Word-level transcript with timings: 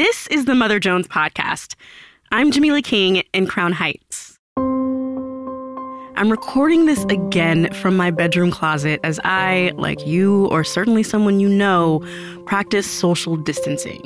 This 0.00 0.26
is 0.28 0.46
the 0.46 0.54
Mother 0.54 0.80
Jones 0.80 1.06
podcast. 1.06 1.74
I'm 2.32 2.50
Jamilah 2.50 2.82
King 2.82 3.16
in 3.34 3.46
Crown 3.46 3.72
Heights. 3.74 4.38
I'm 4.56 6.30
recording 6.30 6.86
this 6.86 7.04
again 7.10 7.70
from 7.74 7.98
my 7.98 8.10
bedroom 8.10 8.50
closet 8.50 9.00
as 9.04 9.20
I, 9.24 9.72
like 9.76 10.06
you 10.06 10.46
or 10.46 10.64
certainly 10.64 11.02
someone 11.02 11.38
you 11.38 11.50
know, 11.50 12.02
practice 12.46 12.90
social 12.90 13.36
distancing. 13.36 14.00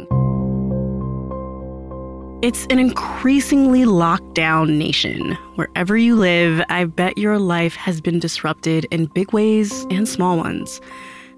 It's 2.42 2.66
an 2.70 2.80
increasingly 2.80 3.84
locked 3.84 4.34
down 4.34 4.76
nation. 4.76 5.38
Wherever 5.54 5.96
you 5.96 6.16
live, 6.16 6.60
I 6.70 6.86
bet 6.86 7.18
your 7.18 7.38
life 7.38 7.76
has 7.76 8.00
been 8.00 8.18
disrupted 8.18 8.86
in 8.86 9.06
big 9.14 9.32
ways 9.32 9.86
and 9.90 10.08
small 10.08 10.38
ones. 10.38 10.80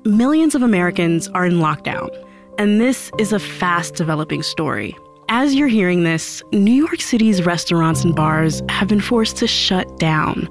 Millions 0.07 0.55
of 0.55 0.63
Americans 0.63 1.29
are 1.29 1.45
in 1.45 1.59
lockdown, 1.59 2.09
and 2.59 2.81
this 2.81 3.11
is 3.19 3.33
a 3.33 3.39
fast 3.39 3.95
developing 3.95 4.43
story. 4.43 4.97
As 5.29 5.55
you're 5.55 5.69
hearing 5.69 6.05
this, 6.05 6.43
New 6.53 6.73
York 6.73 7.01
City's 7.01 7.45
restaurants 7.45 8.05
and 8.05 8.15
bars 8.15 8.63
have 8.69 8.89
been 8.89 9.01
forced 9.01 9.37
to 9.39 9.47
shut 9.47 9.99
down. 9.99 10.49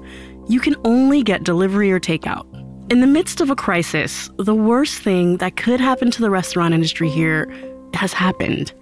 You 0.48 0.60
can 0.60 0.76
only 0.84 1.22
get 1.22 1.44
delivery 1.44 1.90
or 1.90 1.98
takeout. 1.98 2.46
In 2.92 3.00
the 3.00 3.06
midst 3.06 3.40
of 3.40 3.50
a 3.50 3.56
crisis, 3.56 4.30
the 4.38 4.54
worst 4.54 5.02
thing 5.02 5.38
that 5.38 5.56
could 5.56 5.80
happen 5.80 6.10
to 6.12 6.22
the 6.22 6.30
restaurant 6.30 6.74
industry 6.74 7.08
here 7.08 7.52
has 7.94 8.12
happened. 8.12 8.72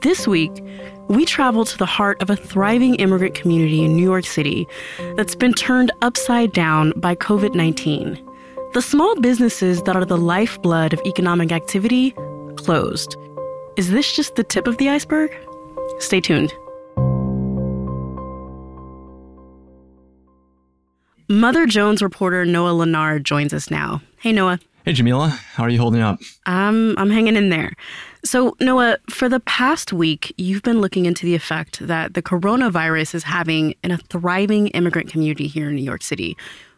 This 0.00 0.26
week, 0.26 0.52
we 1.08 1.24
travel 1.24 1.64
to 1.64 1.78
the 1.78 1.86
heart 1.86 2.20
of 2.22 2.30
a 2.30 2.34
thriving 2.36 2.96
immigrant 2.96 3.34
community 3.34 3.84
in 3.84 3.94
New 3.94 4.02
York 4.02 4.24
City 4.24 4.66
that's 5.16 5.36
been 5.36 5.52
turned 5.52 5.92
upside 6.00 6.52
down 6.52 6.92
by 6.96 7.14
COVID 7.14 7.54
19. 7.54 8.18
The 8.72 8.82
small 8.82 9.14
businesses 9.20 9.82
that 9.82 9.94
are 9.94 10.04
the 10.06 10.16
lifeblood 10.16 10.94
of 10.94 11.00
economic 11.04 11.52
activity 11.52 12.14
closed. 12.64 13.16
Is 13.76 13.90
this 13.90 14.14
just 14.14 14.36
the 14.36 14.44
tip 14.44 14.66
of 14.66 14.78
the 14.78 14.88
iceberg? 14.88 15.30
Stay 15.98 16.20
tuned. 16.20 16.52
Mother 21.28 21.66
Jones 21.66 22.02
reporter 22.02 22.44
Noah 22.44 22.72
Lanard 22.72 23.22
joins 23.22 23.54
us 23.54 23.70
now. 23.70 24.02
Hey, 24.18 24.32
Noah. 24.32 24.60
Hey, 24.84 24.92
Jamilah. 24.92 25.30
How 25.30 25.62
are 25.62 25.70
you 25.70 25.78
holding 25.78 26.00
up? 26.00 26.20
I'm, 26.44 26.98
I'm 26.98 27.10
hanging 27.10 27.36
in 27.36 27.48
there. 27.48 27.72
So, 28.24 28.56
Noah, 28.60 28.98
for 29.08 29.28
the 29.28 29.40
past 29.40 29.92
week, 29.92 30.34
you've 30.36 30.62
been 30.62 30.80
looking 30.80 31.06
into 31.06 31.24
the 31.24 31.34
effect 31.34 31.86
that 31.86 32.14
the 32.14 32.22
coronavirus 32.22 33.14
is 33.14 33.22
having 33.22 33.74
in 33.82 33.92
a 33.92 33.98
thriving 33.98 34.68
immigrant 34.68 35.08
community 35.08 35.46
here 35.46 35.68
in 35.70 35.76
New 35.76 35.82
York 35.82 36.02
City. 36.02 36.36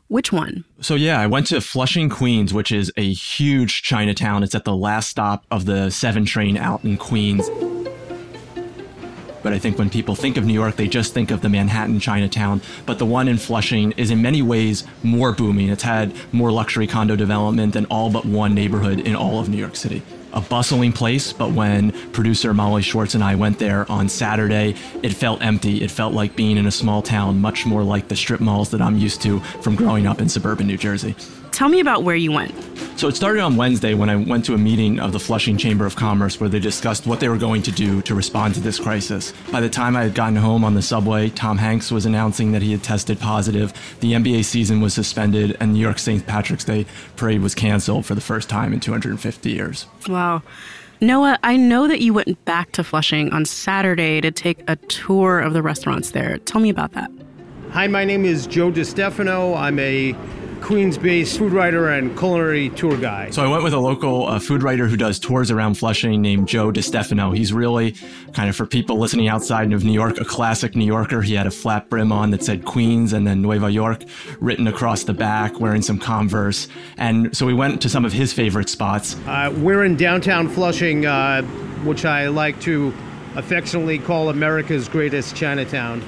Which 0.08 0.33
one? 0.33 0.64
So, 0.80 0.94
yeah, 0.94 1.19
I 1.19 1.27
went 1.27 1.47
to 1.48 1.60
Flushing, 1.60 2.08
Queens, 2.08 2.52
which 2.52 2.70
is 2.70 2.92
a 2.97 3.12
huge 3.12 3.83
Chinatown. 3.83 4.42
It's 4.42 4.55
at 4.55 4.64
the 4.64 4.77
last 4.77 5.08
stop 5.08 5.44
of 5.50 5.64
the 5.64 5.91
7 5.91 6.24
train 6.24 6.56
out 6.56 6.84
in 6.84 6.97
Queens. 6.97 7.48
But 9.45 9.53
I 9.53 9.61
think 9.61 9.78
when 9.78 9.91
people 9.91 10.17
think 10.17 10.37
of 10.37 10.45
New 10.45 10.55
York, 10.55 10.75
they 10.75 10.89
just 10.89 11.14
think 11.14 11.31
of 11.31 11.42
the 11.42 11.48
Manhattan 11.48 12.00
Chinatown. 12.00 12.62
But 12.87 12.98
the 12.98 13.06
one 13.06 13.28
in 13.28 13.37
Flushing 13.37 13.92
is 13.92 14.11
in 14.11 14.20
many 14.20 14.42
ways 14.42 14.84
more 15.05 15.33
booming. 15.33 15.69
It's 15.69 15.84
had 15.84 16.12
more 16.33 16.50
luxury 16.50 16.89
condo 16.89 17.14
development 17.14 17.75
than 17.75 17.84
all 17.87 18.11
but 18.11 18.25
one 18.25 18.55
neighborhood 18.55 18.98
in 19.00 19.15
all 19.15 19.39
of 19.39 19.48
New 19.48 19.59
York 19.59 19.77
City 19.77 20.03
a 20.33 20.41
bustling 20.41 20.92
place, 20.92 21.33
but 21.33 21.53
when 21.53 21.92
producer 22.11 22.53
Molly 22.53 22.83
Schwartz 22.83 23.15
and 23.15 23.22
I 23.22 23.37
went 23.37 23.61
there 23.61 23.89
on 23.91 24.09
Saturday, 24.09 24.75
it 25.00 25.15
felt 25.15 25.41
empty. 25.41 25.81
It 25.81 25.92
felt 25.92 26.12
like 26.12 26.34
being 26.34 26.56
in 26.56 26.67
a 26.67 26.72
small 26.72 27.03
town, 27.03 27.41
much 27.41 27.65
more 27.65 27.84
like 27.84 28.09
the 28.09 28.17
strip 28.17 28.41
malls 28.41 28.70
that 28.70 28.83
I'm 28.83 28.98
used 28.98 29.22
to 29.22 29.39
from 29.39 29.77
growing 29.77 30.09
up 30.09 30.20
in 30.20 30.28
suburban 30.28 30.67
New 30.67 30.77
Jersey. 30.77 31.15
Tell 31.55 31.69
me 31.69 31.78
about 31.78 32.02
where 32.02 32.16
you 32.16 32.33
went. 32.33 32.52
So 32.98 33.06
it 33.06 33.14
started 33.14 33.41
on 33.41 33.55
Wednesday 33.55 33.94
when 33.94 34.10
I 34.10 34.16
went 34.16 34.44
to 34.47 34.55
a 34.55 34.58
meeting 34.58 34.98
of 34.98 35.12
the 35.12 35.20
Flushing 35.20 35.56
Chamber 35.56 35.86
of 35.86 35.94
Commerce 35.94 36.41
where 36.41 36.48
they 36.48 36.58
discussed 36.58 37.06
what 37.06 37.20
they 37.20 37.28
were 37.28 37.38
going 37.38 37.62
to 37.62 37.70
do 37.70 38.02
to 38.02 38.14
respond 38.16 38.55
to 38.55 38.60
this 38.60 38.80
crisis. 38.80 39.33
By 39.52 39.60
the 39.60 39.69
time 39.69 39.94
I 39.94 40.02
had 40.02 40.16
gotten 40.16 40.34
home 40.34 40.64
on 40.64 40.75
the 40.75 40.82
subway, 40.82 41.30
Tom 41.30 41.56
Hanks 41.56 41.92
was 41.92 42.06
announcing 42.06 42.50
that 42.50 42.62
he 42.62 42.72
had 42.72 42.82
tested 42.82 43.20
positive, 43.20 43.72
the 44.00 44.14
NBA 44.14 44.44
season 44.44 44.80
was 44.80 44.94
suspended, 44.94 45.56
and 45.60 45.75
New 45.75 45.78
York 45.78 46.00
St. 46.00 46.26
Patrick's 46.26 46.65
Day 46.65 46.87
parade 47.15 47.41
was 47.41 47.54
canceled 47.54 48.04
for 48.04 48.16
the 48.16 48.21
first 48.21 48.48
time 48.48 48.72
in 48.72 48.81
250 48.81 49.48
years. 49.48 49.86
Wow. 50.09 50.42
Noah, 51.00 51.38
I 51.44 51.56
know 51.56 51.86
that 51.86 52.00
you 52.00 52.15
went 52.15 52.44
back 52.44 52.72
to 52.72 52.82
Flushing 52.82 53.32
on 53.32 53.44
Saturday 53.44 54.21
to 54.21 54.32
take 54.32 54.59
a 54.66 54.75
tour 54.75 55.38
of 55.38 55.53
the 55.53 55.62
restaurants 55.62 56.10
there. 56.10 56.38
Tell 56.38 56.60
me 56.60 56.71
about 56.71 56.94
that. 56.94 57.12
Hi, 57.71 57.86
my 57.86 58.04
name 58.04 58.25
is 58.25 58.47
Joe 58.48 58.72
DiStefano. 58.72 59.56
I'm 59.56 59.78
a 59.78 60.16
Queens 60.64 60.97
based 60.97 61.36
food 61.36 61.52
writer 61.52 61.91
and 61.91 62.16
culinary 62.16 62.70
tour 62.70 62.97
guide. 62.97 63.34
So 63.34 63.44
I 63.44 63.48
went 63.48 63.62
with 63.62 63.75
a 63.75 63.78
local 63.78 64.26
uh, 64.26 64.38
food 64.38 64.62
writer 64.62 64.88
who 64.88 64.97
does 64.97 65.19
tours 65.19 65.50
around 65.50 65.75
Flushing 65.75 66.22
named 66.22 66.48
Joe 66.48 66.72
DiStefano. 66.72 67.36
He's 67.36 67.52
really 67.52 67.94
kind 68.32 68.48
of 68.48 68.56
for 68.56 68.64
people 68.64 68.98
listening 68.98 69.28
outside 69.28 69.70
of 69.74 69.84
New 69.84 69.92
York, 69.92 70.19
a 70.19 70.24
classic 70.24 70.74
New 70.74 70.86
Yorker. 70.86 71.20
He 71.20 71.34
had 71.34 71.47
a 71.47 71.50
flat 71.50 71.91
brim 71.91 72.10
on 72.10 72.30
that 72.30 72.42
said 72.42 72.64
Queens 72.64 73.12
and 73.12 73.26
then 73.26 73.42
Nueva 73.42 73.70
York 73.70 74.04
written 74.41 74.66
across 74.66 75.04
the 75.04 75.12
back, 75.12 75.60
wearing 75.60 75.82
some 75.82 75.98
Converse. 75.98 76.66
And 76.97 77.36
so 77.36 77.44
we 77.44 77.53
went 77.53 77.82
to 77.82 77.91
some 77.91 78.06
of 78.06 78.14
his 78.14 78.32
favorite 78.32 78.70
spots. 78.70 79.16
Uh, 79.26 79.54
we're 79.58 79.84
in 79.84 79.97
downtown 79.97 80.48
Flushing, 80.48 81.04
uh, 81.04 81.42
which 81.84 82.06
I 82.06 82.28
like 82.28 82.58
to 82.62 82.94
affectionately 83.36 83.98
call 83.98 84.30
America's 84.30 84.88
greatest 84.88 85.36
Chinatown. 85.36 86.03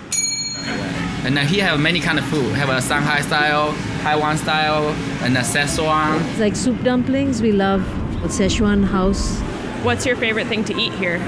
And 1.27 1.37
he 1.41 1.59
have 1.59 1.81
many 1.81 1.99
kind 1.99 2.21
of 2.21 2.25
food. 2.27 2.55
Have 2.55 2.69
a 2.69 2.81
Shanghai 2.81 3.21
style, 3.21 3.75
Taiwan 4.03 4.39
style, 4.39 4.95
and 5.25 5.37
a 5.37 5.41
Szechuan. 5.41 6.21
It's 6.31 6.39
like 6.39 6.55
soup 6.55 6.81
dumplings. 6.85 7.43
We 7.43 7.51
love 7.51 7.81
Szechuan 8.27 8.85
house. 8.85 9.41
What's 9.83 10.07
your 10.07 10.15
favorite 10.15 10.47
thing 10.47 10.63
to 10.67 10.75
eat 10.81 10.93
here? 10.93 11.19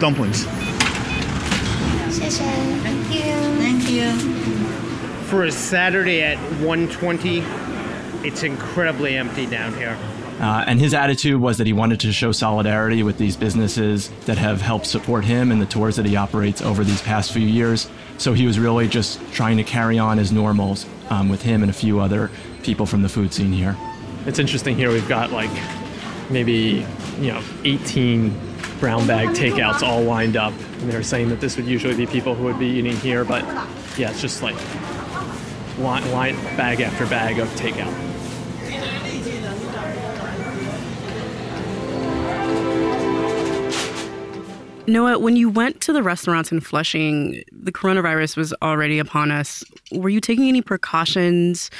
Dumplings. 0.00 0.44
Thank 2.18 3.10
you. 3.14 3.36
Thank 3.62 3.88
you. 3.88 4.12
For 5.28 5.44
a 5.44 5.52
Saturday 5.52 6.20
at 6.22 6.38
1:20, 6.60 7.44
it's 8.24 8.42
incredibly 8.42 9.16
empty 9.16 9.46
down 9.46 9.72
here. 9.74 9.96
Uh, 10.40 10.64
and 10.66 10.78
his 10.78 10.94
attitude 10.94 11.40
was 11.40 11.58
that 11.58 11.66
he 11.66 11.72
wanted 11.72 11.98
to 12.00 12.12
show 12.12 12.30
solidarity 12.30 13.02
with 13.02 13.18
these 13.18 13.36
businesses 13.36 14.08
that 14.26 14.38
have 14.38 14.60
helped 14.60 14.86
support 14.86 15.24
him 15.24 15.50
and 15.50 15.60
the 15.60 15.66
tours 15.66 15.96
that 15.96 16.06
he 16.06 16.16
operates 16.16 16.62
over 16.62 16.84
these 16.84 17.02
past 17.02 17.32
few 17.32 17.46
years. 17.46 17.90
So 18.18 18.32
he 18.34 18.46
was 18.46 18.58
really 18.58 18.88
just 18.88 19.20
trying 19.32 19.56
to 19.56 19.64
carry 19.64 19.98
on 19.98 20.18
as 20.18 20.30
normals 20.30 20.86
um, 21.10 21.28
with 21.28 21.42
him 21.42 21.62
and 21.62 21.70
a 21.70 21.74
few 21.74 22.00
other 22.00 22.30
people 22.62 22.86
from 22.86 23.02
the 23.02 23.08
food 23.08 23.32
scene 23.32 23.52
here. 23.52 23.76
It's 24.26 24.38
interesting 24.38 24.76
here. 24.76 24.90
We've 24.90 25.08
got 25.08 25.32
like 25.32 25.50
maybe 26.30 26.86
you 27.18 27.32
know 27.32 27.42
18 27.64 28.48
brown 28.78 29.06
bag 29.06 29.30
takeouts 29.30 29.82
all 29.82 30.02
lined 30.02 30.36
up. 30.36 30.52
And 30.80 30.90
they're 30.90 31.02
saying 31.02 31.28
that 31.30 31.40
this 31.40 31.56
would 31.56 31.66
usually 31.66 31.96
be 31.96 32.06
people 32.06 32.34
who 32.34 32.44
would 32.44 32.58
be 32.58 32.66
eating 32.66 32.96
here, 32.96 33.24
but 33.24 33.42
yeah, 33.98 34.10
it's 34.10 34.20
just 34.20 34.42
like 34.42 34.56
line, 35.78 36.08
line 36.12 36.36
bag 36.56 36.80
after 36.80 37.06
bag 37.06 37.38
of 37.38 37.48
takeout. 37.50 38.07
Noah, 44.88 45.18
when 45.18 45.36
you 45.36 45.50
went 45.50 45.82
to 45.82 45.92
the 45.92 46.02
restaurants 46.02 46.50
in 46.50 46.60
Flushing, 46.60 47.44
the 47.52 47.70
coronavirus 47.70 48.38
was 48.38 48.54
already 48.62 48.98
upon 48.98 49.30
us. 49.30 49.62
Were 49.92 50.08
you 50.08 50.20
taking 50.20 50.48
any 50.48 50.62
precautions 50.62 51.70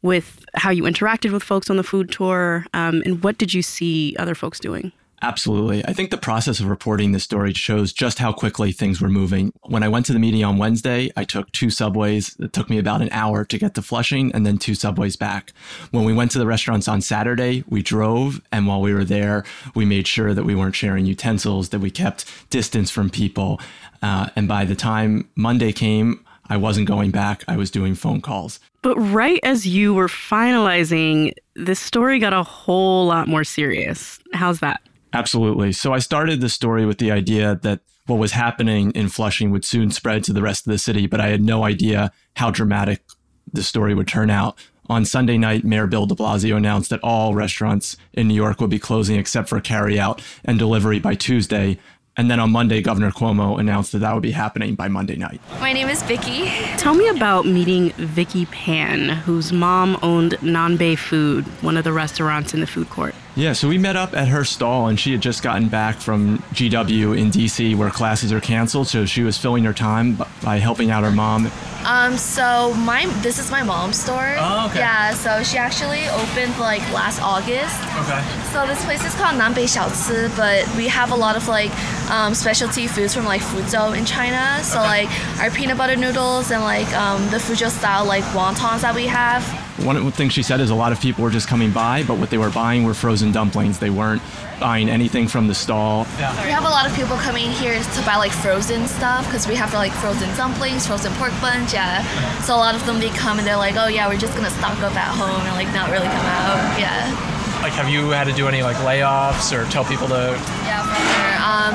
with 0.00 0.42
how 0.54 0.70
you 0.70 0.84
interacted 0.84 1.32
with 1.32 1.42
folks 1.42 1.68
on 1.68 1.76
the 1.76 1.84
food 1.84 2.10
tour? 2.10 2.64
Um, 2.72 3.02
and 3.04 3.22
what 3.22 3.36
did 3.36 3.52
you 3.52 3.60
see 3.60 4.16
other 4.18 4.34
folks 4.34 4.58
doing? 4.58 4.90
Absolutely. 5.22 5.84
I 5.84 5.92
think 5.92 6.10
the 6.10 6.16
process 6.16 6.60
of 6.60 6.66
reporting 6.66 7.12
this 7.12 7.24
story 7.24 7.52
shows 7.52 7.92
just 7.92 8.18
how 8.18 8.32
quickly 8.32 8.72
things 8.72 9.00
were 9.00 9.08
moving. 9.08 9.52
When 9.64 9.82
I 9.82 9.88
went 9.88 10.06
to 10.06 10.12
the 10.14 10.18
meeting 10.18 10.42
on 10.44 10.56
Wednesday, 10.56 11.10
I 11.16 11.24
took 11.24 11.50
two 11.52 11.68
subways. 11.68 12.36
It 12.40 12.52
took 12.52 12.70
me 12.70 12.78
about 12.78 13.02
an 13.02 13.10
hour 13.12 13.44
to 13.44 13.58
get 13.58 13.74
to 13.74 13.82
Flushing 13.82 14.32
and 14.32 14.46
then 14.46 14.56
two 14.56 14.74
subways 14.74 15.16
back. 15.16 15.52
When 15.90 16.04
we 16.04 16.14
went 16.14 16.30
to 16.32 16.38
the 16.38 16.46
restaurants 16.46 16.88
on 16.88 17.02
Saturday, 17.02 17.64
we 17.68 17.82
drove. 17.82 18.40
And 18.50 18.66
while 18.66 18.80
we 18.80 18.94
were 18.94 19.04
there, 19.04 19.44
we 19.74 19.84
made 19.84 20.06
sure 20.06 20.32
that 20.32 20.44
we 20.44 20.54
weren't 20.54 20.74
sharing 20.74 21.04
utensils, 21.04 21.68
that 21.68 21.80
we 21.80 21.90
kept 21.90 22.24
distance 22.48 22.90
from 22.90 23.10
people. 23.10 23.60
Uh, 24.02 24.30
and 24.36 24.48
by 24.48 24.64
the 24.64 24.74
time 24.74 25.28
Monday 25.34 25.72
came, 25.72 26.24
I 26.48 26.56
wasn't 26.56 26.88
going 26.88 27.10
back. 27.10 27.44
I 27.46 27.56
was 27.56 27.70
doing 27.70 27.94
phone 27.94 28.20
calls. 28.20 28.58
But 28.82 28.96
right 28.96 29.38
as 29.42 29.66
you 29.66 29.92
were 29.94 30.08
finalizing, 30.08 31.32
this 31.54 31.78
story 31.78 32.18
got 32.18 32.32
a 32.32 32.42
whole 32.42 33.06
lot 33.06 33.28
more 33.28 33.44
serious. 33.44 34.18
How's 34.32 34.60
that? 34.60 34.80
Absolutely. 35.12 35.72
So 35.72 35.92
I 35.92 35.98
started 35.98 36.40
the 36.40 36.48
story 36.48 36.86
with 36.86 36.98
the 36.98 37.10
idea 37.10 37.58
that 37.62 37.80
what 38.06 38.18
was 38.18 38.32
happening 38.32 38.90
in 38.92 39.08
Flushing 39.08 39.50
would 39.50 39.64
soon 39.64 39.90
spread 39.90 40.24
to 40.24 40.32
the 40.32 40.42
rest 40.42 40.66
of 40.66 40.72
the 40.72 40.78
city, 40.78 41.06
but 41.06 41.20
I 41.20 41.28
had 41.28 41.42
no 41.42 41.64
idea 41.64 42.12
how 42.36 42.50
dramatic 42.50 43.02
the 43.52 43.62
story 43.62 43.94
would 43.94 44.08
turn 44.08 44.30
out. 44.30 44.58
On 44.88 45.04
Sunday 45.04 45.38
night, 45.38 45.64
Mayor 45.64 45.86
Bill 45.86 46.06
de 46.06 46.16
Blasio 46.16 46.56
announced 46.56 46.90
that 46.90 47.00
all 47.04 47.34
restaurants 47.34 47.96
in 48.12 48.26
New 48.26 48.34
York 48.34 48.60
would 48.60 48.70
be 48.70 48.78
closing 48.78 49.16
except 49.16 49.48
for 49.48 49.60
carryout 49.60 50.20
and 50.44 50.58
delivery 50.58 50.98
by 50.98 51.14
Tuesday. 51.14 51.78
And 52.16 52.28
then 52.28 52.40
on 52.40 52.50
Monday, 52.50 52.82
Governor 52.82 53.12
Cuomo 53.12 53.58
announced 53.60 53.92
that 53.92 54.00
that 54.00 54.12
would 54.12 54.22
be 54.22 54.32
happening 54.32 54.74
by 54.74 54.88
Monday 54.88 55.14
night. 55.14 55.40
My 55.60 55.72
name 55.72 55.88
is 55.88 56.02
Vicky. 56.02 56.46
Tell 56.76 56.94
me 56.94 57.08
about 57.08 57.46
meeting 57.46 57.90
Vicky 57.90 58.46
Pan, 58.46 59.10
whose 59.10 59.52
mom 59.52 59.96
owned 60.02 60.32
Nanbei 60.40 60.98
Food, 60.98 61.44
one 61.62 61.76
of 61.76 61.84
the 61.84 61.92
restaurants 61.92 62.52
in 62.52 62.58
the 62.58 62.66
food 62.66 62.90
court. 62.90 63.14
Yeah, 63.36 63.52
so 63.52 63.68
we 63.68 63.78
met 63.78 63.96
up 63.96 64.14
at 64.14 64.28
her 64.28 64.44
stall, 64.44 64.88
and 64.88 64.98
she 64.98 65.12
had 65.12 65.20
just 65.20 65.42
gotten 65.42 65.68
back 65.68 65.96
from 65.96 66.38
GW 66.52 67.16
in 67.16 67.30
DC, 67.30 67.76
where 67.76 67.88
classes 67.90 68.32
are 68.32 68.40
canceled. 68.40 68.88
So 68.88 69.06
she 69.06 69.22
was 69.22 69.38
filling 69.38 69.64
her 69.64 69.72
time 69.72 70.18
by 70.42 70.56
helping 70.56 70.90
out 70.90 71.04
her 71.04 71.12
mom. 71.12 71.50
Um, 71.84 72.18
so 72.18 72.74
my 72.74 73.06
this 73.22 73.38
is 73.38 73.50
my 73.50 73.62
mom's 73.62 73.98
store. 73.98 74.34
Oh, 74.38 74.66
okay. 74.68 74.80
Yeah, 74.80 75.14
so 75.14 75.42
she 75.42 75.56
actually 75.56 76.08
opened 76.08 76.58
like 76.58 76.80
last 76.92 77.22
August. 77.22 77.80
Okay. 77.96 78.22
So 78.52 78.66
this 78.66 78.84
place 78.84 79.04
is 79.04 79.14
called 79.14 79.40
Nanbei 79.40 79.64
Xiaoci, 79.64 80.36
but 80.36 80.66
we 80.76 80.88
have 80.88 81.12
a 81.12 81.16
lot 81.16 81.36
of 81.36 81.48
like 81.48 81.70
um, 82.10 82.34
specialty 82.34 82.86
foods 82.86 83.14
from 83.14 83.24
like 83.24 83.40
Fuzhou 83.40 83.96
in 83.96 84.04
China. 84.04 84.62
So 84.62 84.78
like 84.78 85.08
our 85.40 85.50
peanut 85.50 85.78
butter 85.78 85.96
noodles 85.96 86.50
and 86.50 86.62
like 86.62 86.92
um, 86.94 87.22
the 87.30 87.38
Fuzhou 87.38 87.70
style 87.70 88.04
like 88.04 88.24
wontons 88.24 88.82
that 88.82 88.94
we 88.94 89.06
have. 89.06 89.42
One 89.84 89.96
of 89.96 90.04
the 90.04 90.10
things 90.10 90.32
she 90.32 90.42
said 90.42 90.60
is 90.60 90.70
a 90.70 90.74
lot 90.74 90.92
of 90.92 91.00
people 91.00 91.24
were 91.24 91.30
just 91.30 91.48
coming 91.48 91.72
by, 91.72 92.02
but 92.02 92.18
what 92.18 92.30
they 92.30 92.38
were 92.38 92.50
buying 92.50 92.84
were 92.84 92.94
frozen 92.94 93.32
dumplings. 93.32 93.78
They 93.78 93.90
weren't 93.90 94.22
buying 94.60 94.90
anything 94.90 95.26
from 95.26 95.48
the 95.48 95.54
stall. 95.54 96.06
Yeah. 96.18 96.32
We 96.44 96.50
have 96.50 96.64
a 96.64 96.68
lot 96.68 96.86
of 96.86 96.94
people 96.94 97.16
coming 97.16 97.50
here 97.50 97.80
to 97.80 98.02
buy 98.04 98.16
like 98.16 98.30
frozen 98.30 98.86
stuff 98.86 99.24
because 99.24 99.48
we 99.48 99.54
have 99.54 99.72
like 99.72 99.92
frozen 99.92 100.28
dumplings, 100.36 100.86
frozen 100.86 101.12
pork 101.14 101.32
buns, 101.40 101.72
yeah. 101.72 102.04
So 102.42 102.54
a 102.54 102.60
lot 102.60 102.74
of 102.74 102.84
them 102.84 103.00
they 103.00 103.08
come 103.10 103.38
and 103.38 103.46
they're 103.46 103.56
like, 103.56 103.76
oh 103.76 103.88
yeah, 103.88 104.06
we're 104.06 104.18
just 104.18 104.34
gonna 104.36 104.50
stock 104.50 104.78
up 104.80 104.94
at 104.94 105.16
home 105.16 105.40
and 105.46 105.54
like 105.56 105.72
not 105.74 105.90
really 105.90 106.08
come 106.08 106.26
out, 106.26 106.78
yeah. 106.78 107.08
Like, 107.62 107.72
have 107.72 107.88
you 107.88 108.10
had 108.10 108.24
to 108.24 108.32
do 108.32 108.48
any 108.48 108.62
like 108.62 108.76
layoffs 108.76 109.52
or 109.52 109.68
tell 109.70 109.84
people 109.84 110.08
to? 110.08 110.32
Yeah, 110.64 110.80
for 110.80 110.96
sure. 110.96 111.36
Um, 111.44 111.74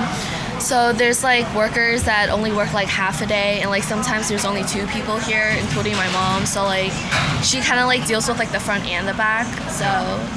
so 0.60 0.94
there's 0.94 1.24
like 1.24 1.46
workers 1.54 2.04
that 2.04 2.30
only 2.30 2.52
work 2.52 2.74
like 2.74 2.88
half 2.88 3.22
a 3.22 3.26
day, 3.26 3.62
and 3.62 3.70
like 3.70 3.84
sometimes 3.84 4.30
there's 4.30 4.46
only 4.46 4.64
two 4.64 4.88
people 4.88 5.18
here, 5.18 5.56
including 5.60 5.96
my 5.96 6.12
mom. 6.12 6.46
So 6.46 6.64
like 6.64 6.92
she 7.44 7.62
kind 7.62 7.80
of 7.80 7.88
like 7.88 8.06
deals 8.08 8.28
with 8.28 8.40
like 8.40 8.52
the 8.52 8.60
front 8.60 8.86
and 8.86 9.08
the 9.08 9.14
back. 9.14 9.48
So 9.70 9.88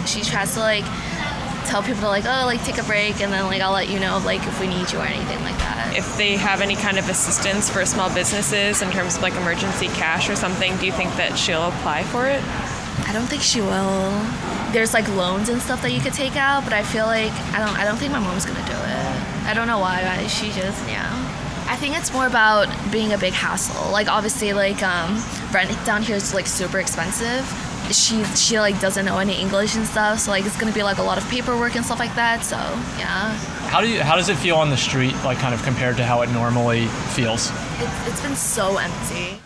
she 0.06 0.22
tries 0.22 0.54
to 0.54 0.60
like 0.60 0.84
tell 1.66 1.82
people 1.82 2.00
to 2.00 2.08
like 2.08 2.24
oh 2.24 2.46
like 2.46 2.62
take 2.64 2.78
a 2.78 2.84
break, 2.84 3.20
and 3.20 3.32
then 3.32 3.44
like 3.46 3.60
I'll 3.60 3.72
let 3.72 3.88
you 3.88 4.00
know 4.00 4.20
like 4.24 4.46
if 4.46 4.60
we 4.60 4.66
need 4.66 4.90
you 4.92 4.98
or 4.98 5.06
anything 5.06 5.40
like 5.42 5.58
that. 5.58 5.94
If 5.96 6.16
they 6.16 6.36
have 6.36 6.60
any 6.60 6.76
kind 6.76 6.98
of 6.98 7.08
assistance 7.08 7.70
for 7.70 7.84
small 7.86 8.12
businesses 8.12 8.82
in 8.82 8.90
terms 8.90 9.16
of 9.16 9.22
like 9.22 9.34
emergency 9.34 9.88
cash 9.88 10.28
or 10.28 10.36
something, 10.36 10.76
do 10.76 10.86
you 10.86 10.92
think 10.92 11.14
that 11.16 11.38
she'll 11.38 11.68
apply 11.68 12.02
for 12.04 12.26
it? 12.26 12.42
I 13.08 13.12
don't 13.12 13.26
think 13.26 13.42
she 13.42 13.60
will. 13.60 14.10
There's 14.72 14.92
like 14.92 15.08
loans 15.08 15.48
and 15.48 15.62
stuff 15.62 15.80
that 15.82 15.92
you 15.92 16.00
could 16.00 16.12
take 16.12 16.36
out, 16.36 16.64
but 16.64 16.74
I 16.74 16.82
feel 16.82 17.06
like 17.06 17.32
I 17.54 17.58
don't 17.58 17.76
I 17.78 17.84
don't 17.84 17.96
think 17.96 18.12
my 18.12 18.18
mom's 18.18 18.44
gonna 18.44 18.66
do 18.66 18.76
it. 18.76 19.07
I 19.48 19.54
don't 19.54 19.66
know 19.66 19.78
why. 19.78 20.02
but 20.02 20.28
She 20.28 20.46
just 20.52 20.86
yeah. 20.88 21.08
I 21.70 21.76
think 21.76 21.96
it's 21.96 22.12
more 22.12 22.26
about 22.26 22.66
being 22.92 23.12
a 23.12 23.18
big 23.18 23.32
hassle. 23.32 23.90
Like 23.90 24.08
obviously 24.08 24.52
like 24.52 24.82
um, 24.82 25.22
rent 25.52 25.70
down 25.84 26.02
here 26.02 26.16
is 26.16 26.34
like 26.34 26.46
super 26.46 26.78
expensive. 26.78 27.44
She 27.90 28.22
she 28.36 28.60
like 28.60 28.78
doesn't 28.80 29.04
know 29.06 29.18
any 29.18 29.40
English 29.40 29.74
and 29.76 29.86
stuff, 29.86 30.18
so 30.20 30.30
like 30.30 30.44
it's 30.44 30.58
gonna 30.58 30.72
be 30.72 30.82
like 30.82 30.98
a 30.98 31.02
lot 31.02 31.16
of 31.16 31.26
paperwork 31.30 31.74
and 31.76 31.84
stuff 31.84 31.98
like 31.98 32.14
that. 32.14 32.44
So 32.44 32.56
yeah, 32.98 33.32
How 33.70 33.80
do 33.80 33.88
you? 33.88 34.02
How 34.02 34.16
does 34.16 34.28
it 34.28 34.36
feel 34.36 34.56
on 34.56 34.68
the 34.68 34.76
street, 34.76 35.14
like 35.24 35.38
kind 35.38 35.54
of 35.54 35.62
compared 35.62 35.96
to 35.96 36.04
how 36.04 36.20
it 36.22 36.30
normally 36.30 36.86
feels? 37.14 37.50
it's, 37.80 38.08
it's 38.08 38.20
been 38.20 38.36
so 38.36 38.76
empty. 38.76 39.40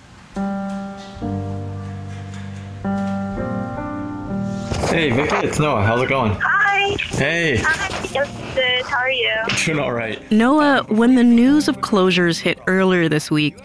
Hey, 4.92 5.10
Vicky, 5.10 5.36
it's 5.46 5.58
Noah. 5.58 5.82
How's 5.82 6.02
it 6.02 6.08
going? 6.08 6.32
Hi. 6.42 6.96
Hey, 7.16 7.56
Hi. 7.64 8.01
Yes, 8.12 8.54
good. 8.54 8.84
How 8.84 8.98
are 8.98 9.10
you? 9.10 9.32
doing 9.64 9.78
all 9.78 9.92
right. 9.92 10.30
Noah, 10.30 10.84
when 10.88 11.14
the 11.14 11.24
news 11.24 11.68
of 11.68 11.78
closures 11.78 12.40
hit 12.40 12.58
earlier 12.66 13.08
this 13.08 13.30
week, 13.30 13.56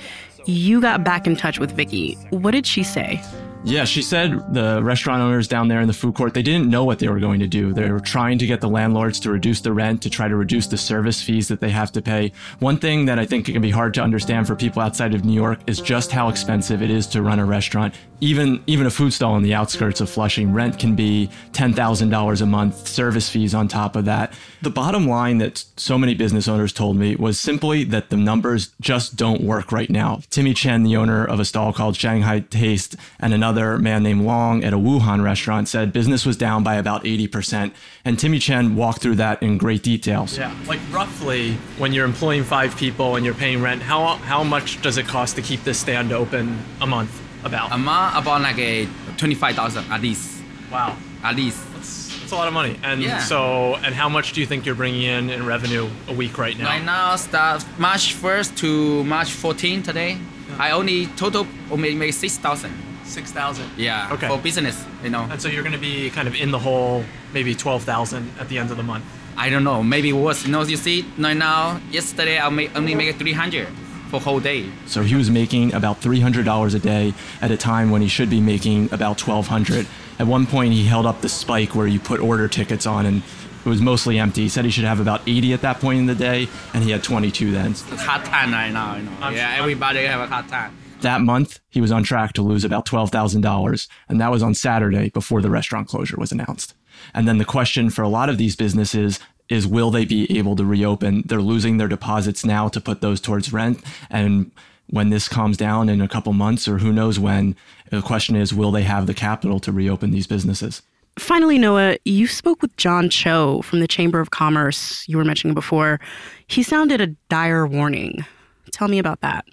you 0.46 0.80
got 0.80 1.04
back 1.04 1.28
in 1.28 1.36
touch 1.36 1.60
with 1.60 1.72
Vicky. 1.72 2.14
What 2.30 2.52
did 2.52 2.66
she 2.66 2.84
say? 2.84 3.22
Yeah, 3.64 3.84
she 3.84 4.02
said 4.02 4.54
the 4.54 4.82
restaurant 4.82 5.22
owners 5.22 5.48
down 5.48 5.68
there 5.68 5.82
in 5.82 5.88
the 5.88 5.94
food 5.94 6.16
court, 6.16 6.34
they 6.34 6.42
didn't 6.42 6.70
know 6.70 6.86
what 6.86 7.00
they 7.00 7.10
were 7.10 7.20
going 7.20 7.40
to 7.42 7.48
do. 7.48 7.74
They 7.74 7.92
were 7.92 8.00
trying 8.00 8.38
to 8.38 8.48
get 8.48 8.62
the 8.62 8.70
landlords 8.70 9.20
to 9.22 9.32
reduce 9.32 9.60
the 9.60 9.74
rent, 9.74 10.02
to 10.04 10.10
try 10.10 10.30
to 10.30 10.36
reduce 10.36 10.68
the 10.68 10.78
service 10.78 11.22
fees 11.22 11.50
that 11.50 11.60
they 11.60 11.70
have 11.72 11.92
to 11.94 12.02
pay. 12.02 12.32
One 12.60 12.78
thing 12.78 13.06
that 13.06 13.20
I 13.20 13.26
think 13.26 13.48
can 13.48 13.62
be 13.62 13.72
hard 13.72 13.94
to 13.96 14.02
understand 14.02 14.48
for 14.48 14.56
people 14.56 14.82
outside 14.82 15.14
of 15.14 15.26
New 15.26 15.34
York 15.34 15.60
is 15.68 15.82
just 15.82 16.12
how 16.12 16.30
expensive 16.30 16.82
it 16.82 16.90
is 16.90 17.08
to 17.08 17.22
run 17.22 17.40
a 17.40 17.46
restaurant. 17.46 17.94
Even 18.20 18.64
even 18.68 18.88
a 18.88 18.90
food 18.90 19.12
stall 19.12 19.34
on 19.34 19.44
the 19.44 19.54
outskirts 19.54 20.02
of 20.02 20.10
Flushing, 20.10 20.52
rent 20.52 20.80
can 20.80 20.96
be 20.96 21.30
$10,000 21.52 22.42
a 22.42 22.46
month, 22.46 22.88
service 22.88 23.30
fees 23.30 23.54
on 23.54 23.68
top 23.68 23.96
of 23.96 24.06
that. 24.06 24.34
The 24.62 24.72
bottom 24.72 25.08
line 25.08 25.38
that 25.38 25.66
so 25.76 26.00
many 26.00 26.16
business 26.16 26.48
owners 26.48 26.74
told 26.74 26.98
me 26.98 27.16
was 27.16 27.40
simply 27.40 27.84
that 27.86 28.10
the 28.10 28.18
numbers 28.18 28.72
just 28.82 29.18
don't 29.18 29.42
work 29.42 29.72
right 29.72 29.90
now. 29.90 30.22
Timmy 30.32 30.56
Chen, 30.56 30.82
the 30.82 30.98
owner 30.98 31.26
of 31.26 31.40
a 31.40 31.46
stall 31.46 31.74
called 31.74 31.96
Shanghai 31.96 32.40
Taste, 32.40 32.96
and 33.20 33.36
another 33.36 33.47
man 33.56 34.04
named 34.04 34.24
Long 34.26 34.64
at 34.64 34.74
a 34.74 34.78
Wuhan 34.78 35.24
restaurant 35.24 35.68
said 35.68 35.92
business 35.94 36.26
was 36.26 36.38
down 36.38 36.64
by 36.64 36.76
about 36.76 37.04
80%. 37.04 37.72
And 38.06 38.18
Timmy 38.20 38.40
Chen 38.40 38.76
walked 38.76 39.02
through 39.02 39.16
that 39.16 39.42
in 39.42 39.58
great 39.58 39.84
details. 39.84 40.38
Yeah, 40.38 40.54
like 40.68 40.80
roughly 40.92 41.54
when 41.78 41.94
you're 41.94 42.06
employing 42.06 42.44
five 42.44 42.76
people 42.78 43.16
and 43.16 43.26
you're 43.26 43.34
paying 43.36 43.62
rent, 43.62 43.82
how 43.82 44.16
how 44.26 44.44
much 44.44 44.82
does 44.82 44.98
it 44.98 45.08
cost 45.08 45.36
to 45.36 45.42
keep 45.42 45.64
this 45.64 45.80
stand 45.80 46.12
open 46.12 46.58
a 46.82 46.88
month? 46.88 47.12
About 47.44 47.72
A 47.72 47.78
month 47.78 48.16
about 48.18 48.42
like 48.42 48.58
a 48.60 48.88
twenty-five 49.18 49.56
thousand 49.56 49.86
at 49.92 50.02
least. 50.02 50.42
wow, 50.72 50.96
At 51.24 51.36
least. 51.36 51.60
that's, 51.74 52.20
that's 52.20 52.32
a 52.32 52.36
lot 52.36 52.48
of 52.48 52.54
money. 52.54 52.76
And 52.84 53.02
Yeah. 53.02 53.20
so, 53.20 53.76
and 53.86 53.94
how 53.96 54.10
much 54.10 54.34
do 54.34 54.42
you 54.42 54.48
think 54.48 54.66
you're 54.66 54.76
bringing 54.76 55.04
in 55.04 55.30
in 55.30 55.46
revenue 55.46 55.88
a 56.08 56.14
week 56.14 56.38
right 56.38 56.58
now? 56.58 56.66
Right 56.66 56.84
now, 56.84 57.16
start 57.16 57.64
March 57.78 58.16
1st 58.16 58.56
to 58.58 59.04
March 59.06 59.32
14 59.32 59.84
today. 59.84 60.18
I 60.60 60.72
only 60.72 61.06
total 61.16 61.46
only 61.72 61.94
make 61.96 62.14
6,000. 62.14 62.72
Six 63.08 63.32
thousand. 63.32 63.70
Yeah. 63.78 64.10
Okay. 64.14 64.28
For 64.28 64.38
business, 64.38 64.86
you 65.04 65.10
know. 65.10 65.24
And 65.32 65.42
so 65.42 65.48
you're 65.48 65.64
going 65.64 65.74
to 65.74 65.80
be 65.80 66.10
kind 66.10 66.28
of 66.28 66.36
in 66.36 66.52
the 66.52 66.60
hole, 66.60 67.04
maybe 67.34 67.56
twelve 67.56 67.84
thousand 67.84 68.32
at 68.40 68.50
the 68.50 68.58
end 68.58 68.70
of 68.72 68.78
the 68.78 68.84
month. 68.84 69.06
I 69.38 69.50
don't 69.50 69.64
know. 69.64 69.84
Maybe 69.84 70.12
worse. 70.14 70.46
You 70.46 70.52
know, 70.52 70.64
you 70.64 70.78
see, 70.78 71.06
right 71.18 71.38
now, 71.38 71.80
yesterday 71.92 72.40
I 72.40 72.50
make, 72.50 72.76
only 72.76 72.96
make 72.96 73.16
300 73.18 73.68
for 74.10 74.20
whole 74.20 74.40
day. 74.40 74.66
So 74.88 75.04
he 75.04 75.14
was 75.14 75.30
making 75.30 75.74
about 75.76 76.02
$300 76.02 76.74
a 76.76 76.80
day 76.80 77.14
at 77.40 77.52
a 77.52 77.58
time 77.58 77.92
when 77.92 78.02
he 78.02 78.08
should 78.08 78.32
be 78.32 78.42
making 78.42 78.86
about 78.92 79.22
1200 79.22 79.86
At 80.20 80.26
one 80.26 80.48
point, 80.48 80.74
he 80.74 80.86
held 80.86 81.06
up 81.06 81.22
the 81.22 81.30
spike 81.30 81.76
where 81.76 81.86
you 81.86 82.00
put 82.00 82.20
order 82.20 82.48
tickets 82.48 82.88
on 82.88 83.06
and 83.06 83.22
it 83.64 83.70
was 83.70 83.80
mostly 83.82 84.18
empty. 84.18 84.42
He 84.44 84.50
said 84.50 84.66
he 84.66 84.72
should 84.72 84.86
have 84.86 85.00
about 85.00 85.22
80 85.28 85.54
at 85.54 85.62
that 85.62 85.80
point 85.80 86.00
in 86.00 86.06
the 86.08 86.16
day, 86.16 86.48
and 86.74 86.84
he 86.84 86.90
had 86.90 87.04
22 87.04 87.52
then. 87.52 87.72
It's 87.72 87.84
hard 88.02 88.26
time 88.26 88.52
right 88.54 88.72
now, 88.72 88.96
you 88.96 89.04
know. 89.04 89.12
I'm- 89.22 89.36
yeah, 89.36 89.50
I'm- 89.52 89.60
everybody 89.60 90.04
have 90.06 90.22
a 90.22 90.28
hard 90.34 90.48
time. 90.48 90.72
That 91.02 91.22
month, 91.22 91.60
he 91.70 91.82
was 91.82 91.92
on 91.92 92.04
track 92.04 92.34
to 92.34 92.42
lose 92.42 92.64
about 92.64 92.86
$12,000, 92.86 93.88
and 94.10 94.22
that 94.22 94.32
was 94.32 94.42
on 94.42 94.54
Saturday 94.54 95.10
before 95.10 95.42
the 95.42 95.50
restaurant 95.50 95.88
closure 95.88 96.18
was 96.18 96.32
announced. 96.32 96.74
And 97.14 97.28
then 97.28 97.38
the 97.38 97.46
question 97.46 97.90
for 97.90 98.02
a 98.02 98.10
lot 98.10 98.30
of 98.30 98.38
these 98.38 98.56
businesses 98.56 99.20
is 99.50 99.68
will 99.68 99.92
they 99.92 100.06
be 100.06 100.38
able 100.38 100.56
to 100.56 100.66
reopen? 100.66 101.24
They're 101.26 101.42
losing 101.42 101.78
their 101.78 101.88
deposits 101.88 102.46
now 102.46 102.68
to 102.70 102.82
put 102.82 103.02
those 103.02 103.22
towards 103.22 103.54
rent. 103.54 103.82
And 104.10 104.52
when 104.88 105.10
this 105.10 105.28
calms 105.28 105.58
down 105.58 105.90
in 105.90 106.02
a 106.02 106.08
couple 106.08 106.34
months 106.34 106.68
or 106.68 106.80
who 106.80 106.92
knows 106.92 107.20
when, 107.20 107.56
the 107.90 108.02
question 108.02 108.36
is 108.36 108.54
will 108.54 108.72
they 108.72 108.84
have 108.84 109.08
the 109.08 109.14
capital 109.14 109.60
to 109.62 109.72
reopen 109.72 110.12
these 110.12 110.28
businesses? 110.28 110.82
Finally, 111.18 111.58
Noah, 111.58 111.98
you 112.06 112.28
spoke 112.28 112.62
with 112.62 112.76
John 112.78 113.10
Choe 113.10 113.62
from 113.64 113.80
the 113.80 113.88
Chamber 113.88 114.20
of 114.20 114.30
Commerce 114.30 115.04
you 115.08 115.18
were 115.18 115.26
mentioning 115.26 115.56
before. 115.56 116.00
He 116.48 116.62
sounded 116.62 117.02
a 117.02 117.08
dire 117.30 117.66
warning. 117.66 118.26
Tell 118.72 118.88
me 118.88 119.00
about 119.00 119.22
that. 119.22 119.46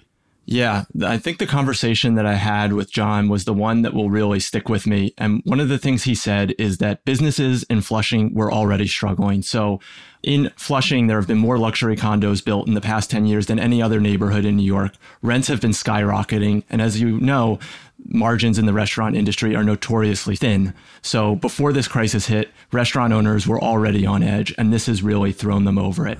Yeah, 0.47 0.85
I 1.03 1.17
think 1.17 1.39
the 1.39 1.47
conversation 1.47 2.13
that 2.15 2.25
I 2.27 2.35
had 2.35 2.73
with 2.73 2.91
John 2.91 3.29
was 3.29 3.45
the 3.45 3.53
one 3.53 3.81
that 3.81 3.95
will 3.95 4.11
really 4.11 4.39
stick 4.39 4.69
with 4.69 4.85
me. 4.85 5.11
And 5.17 5.41
one 5.43 5.59
of 5.59 5.69
the 5.69 5.79
things 5.79 6.03
he 6.03 6.13
said 6.13 6.53
is 6.59 6.77
that 6.77 7.03
businesses 7.03 7.63
in 7.63 7.81
Flushing 7.81 8.31
were 8.31 8.51
already 8.51 8.85
struggling. 8.85 9.41
So 9.41 9.79
in 10.21 10.51
Flushing, 10.55 11.07
there 11.07 11.17
have 11.19 11.27
been 11.27 11.39
more 11.39 11.57
luxury 11.57 11.95
condos 11.95 12.45
built 12.45 12.67
in 12.67 12.75
the 12.75 12.81
past 12.81 13.09
10 13.09 13.25
years 13.25 13.47
than 13.47 13.57
any 13.57 13.81
other 13.81 13.99
neighborhood 13.99 14.45
in 14.45 14.57
New 14.57 14.63
York. 14.63 14.93
Rents 15.23 15.47
have 15.47 15.61
been 15.61 15.71
skyrocketing. 15.71 16.63
And 16.69 16.79
as 16.79 17.01
you 17.01 17.19
know, 17.19 17.57
margins 18.03 18.59
in 18.59 18.67
the 18.67 18.73
restaurant 18.73 19.15
industry 19.15 19.55
are 19.55 19.63
notoriously 19.63 20.35
thin. 20.35 20.75
So 21.01 21.35
before 21.35 21.73
this 21.73 21.87
crisis 21.87 22.27
hit, 22.27 22.51
restaurant 22.71 23.13
owners 23.13 23.47
were 23.47 23.61
already 23.61 24.05
on 24.05 24.21
edge, 24.21 24.53
and 24.59 24.71
this 24.71 24.85
has 24.85 25.01
really 25.01 25.31
thrown 25.31 25.65
them 25.65 25.79
over 25.79 26.07
it. 26.07 26.19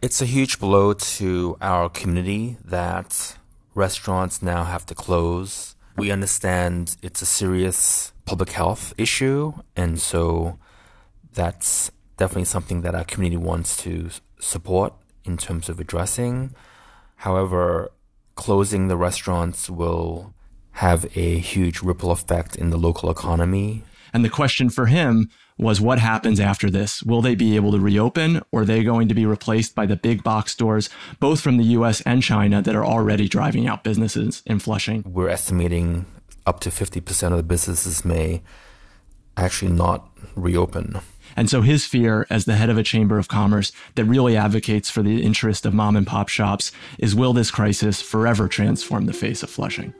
It's 0.00 0.22
a 0.22 0.26
huge 0.26 0.60
blow 0.60 0.92
to 0.92 1.56
our 1.60 1.88
community 1.88 2.56
that 2.64 3.36
restaurants 3.74 4.42
now 4.42 4.64
have 4.64 4.86
to 4.86 4.94
close. 4.94 5.76
We 5.96 6.10
understand 6.10 6.96
it's 7.02 7.22
a 7.22 7.26
serious 7.26 8.12
public 8.24 8.50
health 8.50 8.94
issue, 8.96 9.52
and 9.76 10.00
so 10.00 10.58
that's 11.32 11.90
definitely 12.16 12.44
something 12.44 12.82
that 12.82 12.94
our 12.94 13.04
community 13.04 13.36
wants 13.36 13.76
to 13.82 14.10
support 14.40 14.94
in 15.24 15.36
terms 15.36 15.68
of 15.68 15.80
addressing. 15.80 16.54
However, 17.16 17.90
closing 18.34 18.88
the 18.88 18.96
restaurants 18.96 19.70
will 19.70 20.34
have 20.72 21.06
a 21.16 21.38
huge 21.38 21.82
ripple 21.82 22.10
effect 22.10 22.56
in 22.56 22.70
the 22.70 22.76
local 22.76 23.10
economy. 23.10 23.84
And 24.12 24.24
the 24.24 24.30
question 24.30 24.70
for 24.70 24.86
him 24.86 25.30
was 25.56 25.80
what 25.80 25.98
happens 25.98 26.40
after 26.40 26.68
this? 26.68 27.02
Will 27.02 27.22
they 27.22 27.34
be 27.34 27.56
able 27.56 27.72
to 27.72 27.78
reopen 27.78 28.42
or 28.50 28.62
are 28.62 28.64
they 28.64 28.82
going 28.82 29.08
to 29.08 29.14
be 29.14 29.26
replaced 29.26 29.74
by 29.74 29.86
the 29.86 29.96
big 29.96 30.22
box 30.24 30.52
stores, 30.52 30.90
both 31.20 31.40
from 31.40 31.56
the 31.56 31.64
US 31.64 32.00
and 32.02 32.22
China, 32.22 32.60
that 32.62 32.74
are 32.74 32.84
already 32.84 33.28
driving 33.28 33.68
out 33.68 33.84
businesses 33.84 34.42
in 34.46 34.58
Flushing? 34.58 35.04
We're 35.06 35.28
estimating 35.28 36.06
up 36.46 36.60
to 36.60 36.70
50% 36.70 37.30
of 37.30 37.36
the 37.36 37.42
businesses 37.42 38.04
may 38.04 38.42
actually 39.36 39.72
not 39.72 40.08
reopen. 40.34 41.00
And 41.36 41.50
so 41.50 41.62
his 41.62 41.84
fear 41.84 42.26
as 42.30 42.44
the 42.44 42.54
head 42.54 42.70
of 42.70 42.78
a 42.78 42.82
chamber 42.82 43.18
of 43.18 43.28
commerce 43.28 43.72
that 43.94 44.04
really 44.04 44.36
advocates 44.36 44.90
for 44.90 45.02
the 45.02 45.22
interest 45.22 45.66
of 45.66 45.74
mom 45.74 45.96
and 45.96 46.06
pop 46.06 46.28
shops 46.28 46.70
is 46.98 47.14
will 47.14 47.32
this 47.32 47.50
crisis 47.50 48.00
forever 48.00 48.46
transform 48.48 49.06
the 49.06 49.12
face 49.12 49.42
of 49.42 49.50
Flushing? 49.50 49.94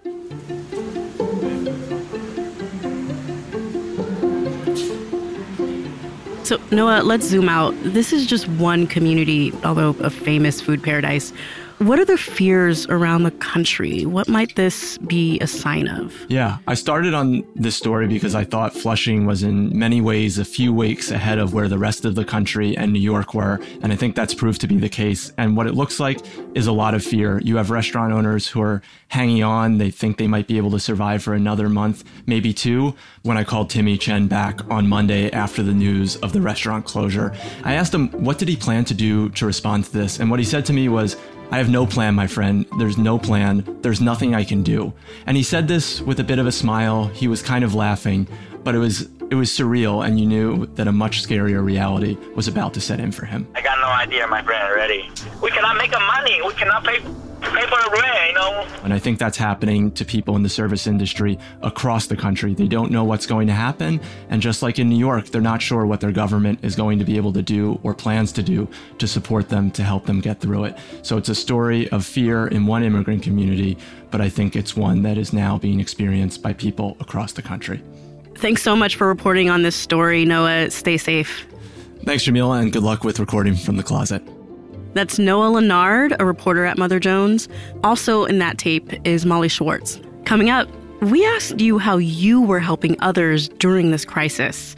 So, 6.45 6.61
Noah, 6.71 7.03
let's 7.03 7.25
zoom 7.25 7.49
out. 7.49 7.75
This 7.85 8.13
is 8.13 8.27
just 8.27 8.47
one 8.49 8.87
community, 8.87 9.51
although 9.65 9.97
a 10.01 10.11
famous 10.11 10.61
food 10.61 10.83
paradise. 10.83 11.33
What 11.79 11.99
are 11.99 12.05
the 12.05 12.17
fears 12.17 12.87
around 12.87 13.25
the 13.25 13.33
country? 13.33 14.07
What 14.07 14.29
might 14.29 14.55
this 14.55 14.97
be 14.99 15.41
a 15.41 15.49
sign 15.49 15.89
of? 15.89 16.15
Yeah, 16.29 16.59
I 16.69 16.75
started 16.75 17.15
on 17.15 17.45
this 17.57 17.77
story 17.77 18.07
because 18.07 18.35
I 18.37 18.45
thought 18.45 18.73
Flushing 18.73 19.27
was 19.27 19.43
in 19.43 19.77
many 19.77 20.01
ways 20.01 20.39
a 20.39 20.45
few 20.45 20.73
weeks 20.73 21.11
ahead 21.11 21.39
of 21.39 21.53
where 21.53 21.67
the 21.67 21.77
rest 21.77 22.05
of 22.05 22.15
the 22.15 22.25
country 22.25 22.77
and 22.77 22.93
New 22.93 23.01
York 23.01 23.35
were. 23.35 23.61
And 23.83 23.93
I 23.93 23.97
think 23.97 24.15
that's 24.15 24.35
proved 24.35 24.61
to 24.61 24.69
be 24.69 24.77
the 24.77 24.89
case. 24.89 25.33
And 25.37 25.57
what 25.57 25.67
it 25.67 25.75
looks 25.75 25.99
like 25.99 26.21
is 26.55 26.69
a 26.69 26.73
lot 26.73 26.95
of 26.95 27.03
fear. 27.03 27.41
You 27.41 27.57
have 27.57 27.71
restaurant 27.71 28.13
owners 28.13 28.47
who 28.47 28.63
are 28.63 28.81
hanging 29.09 29.43
on. 29.43 29.79
They 29.79 29.91
think 29.91 30.17
they 30.17 30.29
might 30.29 30.47
be 30.47 30.57
able 30.59 30.71
to 30.73 30.81
survive 30.81 31.25
for 31.25 31.35
another 31.35 31.69
month, 31.69 32.05
maybe 32.27 32.53
two. 32.53 32.95
When 33.23 33.37
I 33.37 33.43
called 33.43 33.69
Timmy 33.69 33.99
Chen 33.99 34.29
back 34.29 34.61
on 34.71 34.87
Monday 34.87 35.29
after 35.33 35.63
the 35.63 35.75
news 35.75 36.17
of 36.17 36.33
the 36.33 36.41
restaurant 36.41 36.85
closure, 36.85 37.35
I 37.65 37.75
asked 37.75 37.93
him 37.93 38.11
what 38.11 38.39
did 38.39 38.47
he 38.47 38.57
plan 38.57 38.85
to 38.85 38.95
do 38.95 39.29
to 39.31 39.45
respond 39.45 39.87
to 39.87 39.93
this. 39.93 40.21
And 40.21 40.31
what 40.31 40.39
he 40.39 40.45
said 40.45 40.65
to 40.67 40.73
me 40.73 40.89
was, 40.89 41.17
I 41.55 41.59
have 41.59 41.71
no 41.71 41.87
plan, 41.87 42.17
my 42.17 42.27
friend. 42.27 42.67
There's 42.79 42.99
no 42.99 43.17
plan. 43.17 43.79
There's 43.81 44.01
nothing 44.01 44.35
I 44.35 44.43
can 44.43 44.65
do. 44.65 44.93
And 45.25 45.37
he 45.37 45.45
said 45.45 45.69
this 45.69 46.01
with 46.01 46.19
a 46.19 46.25
bit 46.25 46.41
of 46.41 46.49
a 46.49 46.51
smile. 46.51 47.05
He 47.07 47.29
was 47.29 47.43
kind 47.43 47.63
of 47.63 47.77
laughing, 47.77 48.27
but 48.65 48.75
it 48.75 48.79
was 48.79 49.03
it 49.31 49.37
was 49.37 49.51
surreal 49.51 50.05
and 50.05 50.19
you 50.19 50.27
knew 50.27 50.67
that 50.75 50.89
a 50.89 50.93
much 50.93 51.23
scarier 51.23 51.65
reality 51.65 52.17
was 52.35 52.49
about 52.49 52.75
to 52.75 52.81
set 52.81 52.99
in 52.99 53.13
for 53.13 53.25
him. 53.25 53.47
I 53.55 53.63
got 53.63 53.79
no 53.79 53.87
idea, 53.87 54.27
my 54.27 54.43
friend, 54.43 54.65
already. 54.65 55.09
We 55.41 55.53
cannot 55.53 55.77
make 55.77 55.93
money. 55.93 56.43
We 56.45 56.55
cannot 56.55 56.83
pay 56.83 56.99
pay 57.51 57.63
for 57.63 57.83
the 57.83 57.91
rent, 57.91 58.29
you 58.29 58.35
know. 58.35 58.67
And 58.83 58.93
I 58.93 58.99
think 58.99 59.19
that's 59.19 59.37
happening 59.37 59.91
to 59.93 60.05
people 60.05 60.37
in 60.37 60.43
the 60.43 60.49
service 60.49 60.87
industry 60.87 61.39
across 61.63 62.07
the 62.07 62.17
country. 62.17 62.55
They 62.55 62.69
don't 62.69 62.91
know 62.91 63.05
what's 63.05 63.27
going 63.27 63.47
to 63.47 63.53
happen. 63.53 64.01
And 64.29 64.43
just 64.43 64.63
like 64.63 64.79
in 64.79 64.89
New 64.89 64.99
York, 64.99 65.27
they're 65.27 65.41
not 65.41 65.63
sure 65.63 65.87
what 65.87 66.01
their 66.01 66.13
government 66.13 66.61
is 66.63 66.77
going 66.77 66.99
to 66.99 67.05
be 67.05 67.17
able 67.17 67.33
to 67.33 67.43
do 67.43 67.81
or 67.83 67.95
plans 67.95 68.33
to 68.33 68.43
do 68.43 68.69
to 68.99 69.07
support 69.07 69.49
them 69.49 69.71
to 69.73 69.83
help 69.83 70.07
them 70.07 70.21
get 70.21 70.41
through 70.41 70.65
it. 70.65 70.79
So 71.03 71.17
it's 71.17 71.29
a 71.29 71.35
story 71.35 71.89
of 71.91 72.05
fear 72.05 72.47
in 72.49 72.67
one 72.67 72.83
immigrant 72.83 73.23
community, 73.23 73.79
but 74.11 74.21
I 74.21 74.29
think 74.29 74.57
it's 74.57 74.77
one 74.77 75.03
that 75.03 75.19
is 75.19 75.33
now 75.33 75.59
being 75.59 75.81
experienced 75.81 76.43
by 76.43 76.53
people 76.53 76.97
across 77.01 77.33
the 77.33 77.43
country. 77.43 77.83
Thanks 78.37 78.63
so 78.63 78.75
much 78.75 78.97
for 78.97 79.07
reporting 79.07 79.49
on 79.49 79.63
this 79.63 79.77
story, 79.77 80.25
Noah. 80.25 80.71
Stay 80.71 80.97
safe. 80.97 81.47
Thanks, 82.05 82.25
Jamilah, 82.25 82.61
and 82.61 82.73
good 82.73 82.83
luck 82.83 83.05
with 83.05 83.19
recording 83.19 83.55
from 83.55 83.77
the 83.77 83.83
closet. 83.83 84.23
That's 84.95 85.19
Noah 85.19 85.51
Lanard, 85.61 86.17
a 86.19 86.25
reporter 86.25 86.65
at 86.65 86.79
Mother 86.79 86.99
Jones. 87.01 87.49
Also 87.83 88.25
in 88.25 88.39
that 88.39 88.59
tape 88.59 88.93
is 89.07 89.27
Molly 89.27 89.49
Schwartz. 89.49 90.01
Coming 90.25 90.51
up, 90.51 90.69
we 91.01 91.25
asked 91.27 91.61
you 91.61 91.79
how 91.79 91.97
you 91.97 92.41
were 92.41 92.61
helping 92.61 92.97
others 93.01 93.49
during 93.49 93.91
this 93.91 94.05
crisis. 94.05 94.77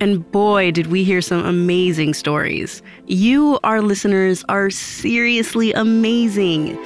And 0.00 0.28
boy, 0.32 0.72
did 0.72 0.88
we 0.88 1.04
hear 1.04 1.22
some 1.22 1.44
amazing 1.44 2.14
stories. 2.14 2.82
You, 3.06 3.60
our 3.62 3.80
listeners, 3.80 4.44
are 4.48 4.68
seriously 4.70 5.72
amazing. 5.72 6.76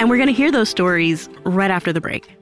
And 0.00 0.08
we're 0.08 0.16
going 0.16 0.28
to 0.28 0.32
hear 0.32 0.50
those 0.50 0.70
stories 0.70 1.28
right 1.44 1.70
after 1.70 1.92
the 1.92 2.00
break. 2.00 2.36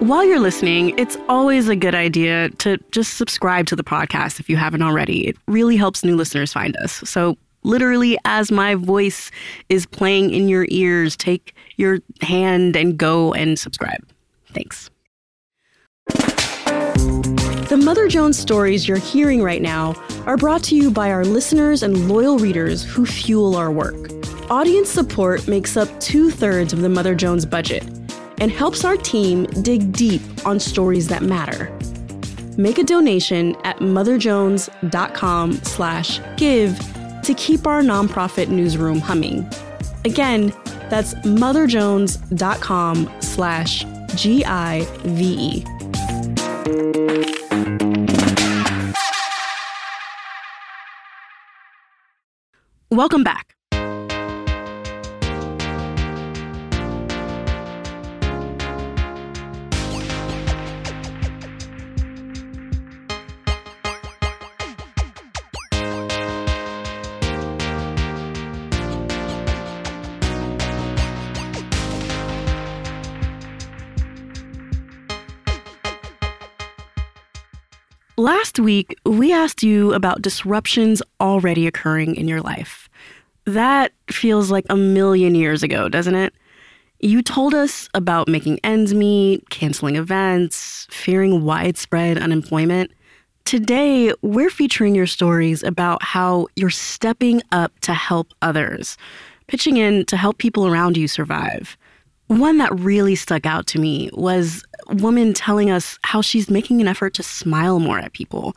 While 0.00 0.24
you're 0.24 0.40
listening, 0.40 0.98
it's 0.98 1.16
always 1.28 1.68
a 1.68 1.76
good 1.76 1.94
idea 1.94 2.48
to 2.58 2.78
just 2.90 3.18
subscribe 3.18 3.66
to 3.66 3.76
the 3.76 3.84
podcast 3.84 4.40
if 4.40 4.48
you 4.48 4.56
haven't 4.56 4.82
already. 4.82 5.26
It 5.28 5.36
really 5.46 5.76
helps 5.76 6.04
new 6.04 6.16
listeners 6.16 6.52
find 6.52 6.76
us. 6.78 7.02
So, 7.04 7.36
literally, 7.62 8.18
as 8.24 8.50
my 8.50 8.74
voice 8.74 9.30
is 9.68 9.86
playing 9.86 10.30
in 10.30 10.48
your 10.48 10.66
ears, 10.68 11.16
take 11.16 11.54
your 11.76 12.00
hand 12.20 12.76
and 12.76 12.96
go 12.96 13.32
and 13.34 13.58
subscribe. 13.58 14.06
Thanks. 14.52 14.90
The 17.70 17.80
Mother 17.80 18.08
Jones 18.08 18.36
stories 18.36 18.88
you're 18.88 18.98
hearing 18.98 19.42
right 19.42 19.62
now 19.62 19.94
are 20.26 20.36
brought 20.36 20.64
to 20.64 20.76
you 20.76 20.90
by 20.90 21.12
our 21.12 21.24
listeners 21.24 21.84
and 21.84 22.08
loyal 22.08 22.38
readers 22.38 22.82
who 22.82 23.06
fuel 23.06 23.54
our 23.54 23.70
work. 23.70 24.10
Audience 24.50 24.88
support 24.88 25.46
makes 25.46 25.76
up 25.76 25.88
two 26.00 26.30
thirds 26.30 26.72
of 26.72 26.80
the 26.80 26.88
Mother 26.88 27.14
Jones 27.14 27.46
budget 27.46 27.84
and 28.38 28.50
helps 28.50 28.84
our 28.84 28.96
team 28.96 29.44
dig 29.62 29.92
deep 29.92 30.22
on 30.44 30.58
stories 30.58 31.06
that 31.08 31.22
matter. 31.22 31.70
Make 32.58 32.78
a 32.78 32.84
donation 32.84 33.54
at 33.62 33.78
motherjones.com 33.78 35.52
slash 35.62 36.20
give 36.36 36.76
to 37.24 37.34
keep 37.34 37.66
our 37.66 37.82
nonprofit 37.82 38.48
newsroom 38.48 39.00
humming. 39.00 39.48
Again, 40.04 40.52
that's 40.88 41.14
motherjones.com 41.14 43.10
slash 43.20 43.84
G-I-V-E. 44.14 45.64
Welcome 52.90 53.22
back. 53.22 53.59
Last 78.50 78.58
week, 78.58 78.98
we 79.06 79.32
asked 79.32 79.62
you 79.62 79.94
about 79.94 80.22
disruptions 80.22 81.00
already 81.20 81.68
occurring 81.68 82.16
in 82.16 82.26
your 82.26 82.40
life. 82.40 82.88
That 83.44 83.92
feels 84.10 84.50
like 84.50 84.66
a 84.68 84.74
million 84.74 85.36
years 85.36 85.62
ago, 85.62 85.88
doesn't 85.88 86.16
it? 86.16 86.34
You 86.98 87.22
told 87.22 87.54
us 87.54 87.88
about 87.94 88.26
making 88.26 88.58
ends 88.64 88.92
meet, 88.92 89.48
canceling 89.50 89.94
events, 89.94 90.88
fearing 90.90 91.44
widespread 91.44 92.18
unemployment. 92.18 92.90
Today, 93.44 94.12
we're 94.20 94.50
featuring 94.50 94.96
your 94.96 95.06
stories 95.06 95.62
about 95.62 96.02
how 96.02 96.48
you're 96.56 96.70
stepping 96.70 97.42
up 97.52 97.78
to 97.82 97.94
help 97.94 98.34
others, 98.42 98.98
pitching 99.46 99.76
in 99.76 100.04
to 100.06 100.16
help 100.16 100.38
people 100.38 100.66
around 100.66 100.96
you 100.96 101.06
survive. 101.06 101.76
One 102.26 102.58
that 102.58 102.76
really 102.76 103.14
stuck 103.14 103.46
out 103.46 103.68
to 103.68 103.78
me 103.78 104.10
was 104.12 104.64
woman 104.94 105.32
telling 105.32 105.70
us 105.70 105.98
how 106.02 106.20
she's 106.20 106.50
making 106.50 106.80
an 106.80 106.88
effort 106.88 107.14
to 107.14 107.22
smile 107.22 107.78
more 107.78 107.98
at 107.98 108.12
people. 108.12 108.56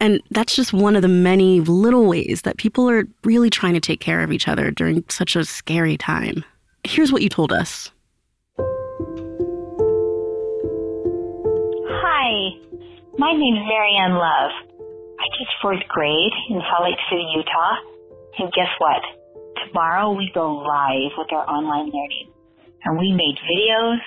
And 0.00 0.20
that's 0.30 0.56
just 0.56 0.72
one 0.72 0.96
of 0.96 1.02
the 1.02 1.08
many 1.08 1.60
little 1.60 2.06
ways 2.06 2.42
that 2.42 2.56
people 2.56 2.90
are 2.90 3.04
really 3.24 3.50
trying 3.50 3.74
to 3.74 3.80
take 3.80 4.00
care 4.00 4.20
of 4.22 4.32
each 4.32 4.48
other 4.48 4.70
during 4.70 5.04
such 5.08 5.36
a 5.36 5.44
scary 5.44 5.96
time. 5.96 6.44
Here's 6.84 7.12
what 7.12 7.22
you 7.22 7.28
told 7.28 7.52
us. 7.52 7.90
Hi, 12.04 12.50
my 13.16 13.32
name 13.32 13.54
is 13.54 13.62
Marianne 13.68 14.14
Love. 14.14 14.50
I 15.20 15.26
teach 15.38 15.48
fourth 15.62 15.86
grade 15.88 16.32
in 16.50 16.60
Salt 16.68 16.82
Lake 16.82 16.98
City, 17.08 17.24
Utah. 17.36 17.76
And 18.38 18.52
guess 18.52 18.70
what? 18.78 19.02
Tomorrow 19.68 20.10
we 20.12 20.32
go 20.34 20.52
live 20.52 21.12
with 21.16 21.32
our 21.32 21.48
online 21.48 21.92
learning 21.92 22.32
and 22.84 22.98
we 22.98 23.12
made 23.12 23.38
videos 23.48 23.98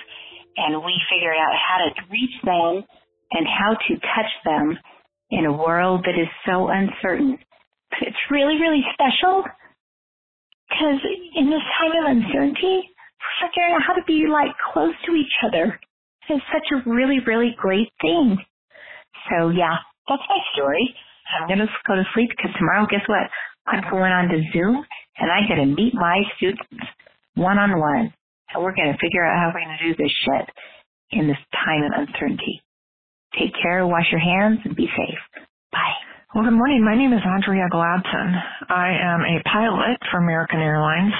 and 0.56 0.82
we 0.84 0.94
figured 1.10 1.36
out 1.36 1.54
how 1.54 1.84
to 1.84 1.90
reach 2.10 2.36
them 2.44 2.84
and 3.32 3.46
how 3.46 3.74
to 3.74 3.94
touch 3.94 4.32
them 4.44 4.78
in 5.30 5.44
a 5.46 5.52
world 5.52 6.04
that 6.04 6.18
is 6.18 6.28
so 6.46 6.68
uncertain. 6.68 7.38
It's 8.00 8.24
really, 8.30 8.60
really 8.60 8.82
special 8.92 9.44
because 10.68 11.00
in 11.34 11.50
this 11.50 11.64
time 11.78 11.92
of 11.92 12.16
uncertainty, 12.16 12.88
figuring 13.40 13.74
out 13.74 13.82
how 13.86 13.94
to 13.94 14.04
be 14.06 14.26
like 14.30 14.54
close 14.72 14.94
to 15.06 15.12
each 15.12 15.32
other. 15.46 15.78
It's 16.28 16.44
such 16.52 16.66
a 16.74 16.90
really, 16.90 17.20
really 17.26 17.54
great 17.56 17.88
thing. 18.00 18.36
So 19.30 19.50
yeah, 19.50 19.76
that's 20.08 20.22
my 20.28 20.40
story. 20.54 20.94
I'm 21.38 21.48
going 21.48 21.60
to 21.60 21.68
go 21.86 21.94
to 21.94 22.04
sleep 22.14 22.30
because 22.30 22.54
tomorrow, 22.58 22.86
guess 22.90 23.06
what? 23.06 23.30
I'm 23.66 23.82
going 23.90 24.12
on 24.12 24.28
to 24.28 24.38
Zoom 24.52 24.84
and 25.18 25.30
I 25.30 25.46
get 25.48 25.56
to 25.56 25.66
meet 25.66 25.94
my 25.94 26.22
students 26.36 26.66
one 27.34 27.58
on 27.58 27.78
one 27.78 28.12
and 28.52 28.62
we're 28.62 28.74
going 28.74 28.92
to 28.92 28.98
figure 28.98 29.24
out 29.24 29.38
how 29.38 29.50
we're 29.52 29.64
going 29.64 29.78
to 29.78 29.84
do 29.88 30.02
this 30.02 30.12
shit 30.24 30.46
in 31.10 31.26
this 31.28 31.40
time 31.64 31.82
of 31.84 31.92
uncertainty. 31.94 32.62
Take 33.38 33.52
care, 33.60 33.86
wash 33.86 34.06
your 34.10 34.20
hands, 34.20 34.60
and 34.64 34.74
be 34.74 34.86
safe. 34.86 35.20
Bye. 35.72 35.96
Well, 36.34 36.44
good 36.44 36.56
morning. 36.56 36.84
My 36.84 36.96
name 36.96 37.12
is 37.12 37.22
Andrea 37.24 37.68
Gladson. 37.72 38.34
I 38.68 38.92
am 38.92 39.20
a 39.22 39.42
pilot 39.48 39.98
for 40.10 40.18
American 40.18 40.60
Airlines, 40.60 41.14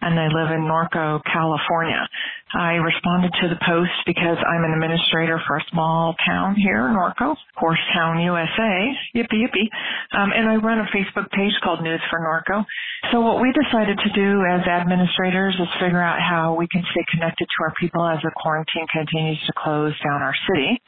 and 0.00 0.18
I 0.18 0.26
live 0.28 0.50
in 0.52 0.62
Norco, 0.62 1.20
California. 1.24 2.08
I 2.54 2.78
responded 2.78 3.32
to 3.42 3.48
the 3.48 3.58
post 3.66 3.92
because 4.06 4.38
I'm 4.38 4.64
an 4.64 4.72
administrator 4.72 5.40
for 5.46 5.56
a 5.58 5.64
small 5.70 6.14
town 6.24 6.54
here, 6.56 6.88
in 6.88 6.94
Norco, 6.94 7.36
Horsetown, 7.58 8.22
USA. 8.24 8.74
Yippee 9.14 9.42
yippee. 9.42 9.68
Um, 10.16 10.32
and 10.32 10.48
I 10.48 10.56
run 10.56 10.78
a 10.78 10.88
Facebook 10.94 11.30
page 11.30 11.52
called 11.62 11.82
News 11.82 12.00
for 12.10 12.20
Norco. 12.20 12.64
So 13.12 13.20
what 13.20 13.42
we 13.42 13.52
decided 13.52 13.98
to 13.98 14.10
do 14.14 14.42
as 14.46 14.66
administrators 14.66 15.54
is 15.58 15.68
figure 15.80 16.02
out 16.02 16.20
how 16.20 16.54
we 16.54 16.68
can 16.68 16.82
stay 16.92 17.04
connected 17.10 17.46
to 17.46 17.58
our 17.64 17.74
people 17.80 18.06
as 18.06 18.18
the 18.22 18.30
quarantine 18.36 18.86
continues 18.92 19.38
to 19.46 19.52
close 19.58 19.94
down 20.02 20.22
our 20.22 20.34
city 20.48 20.80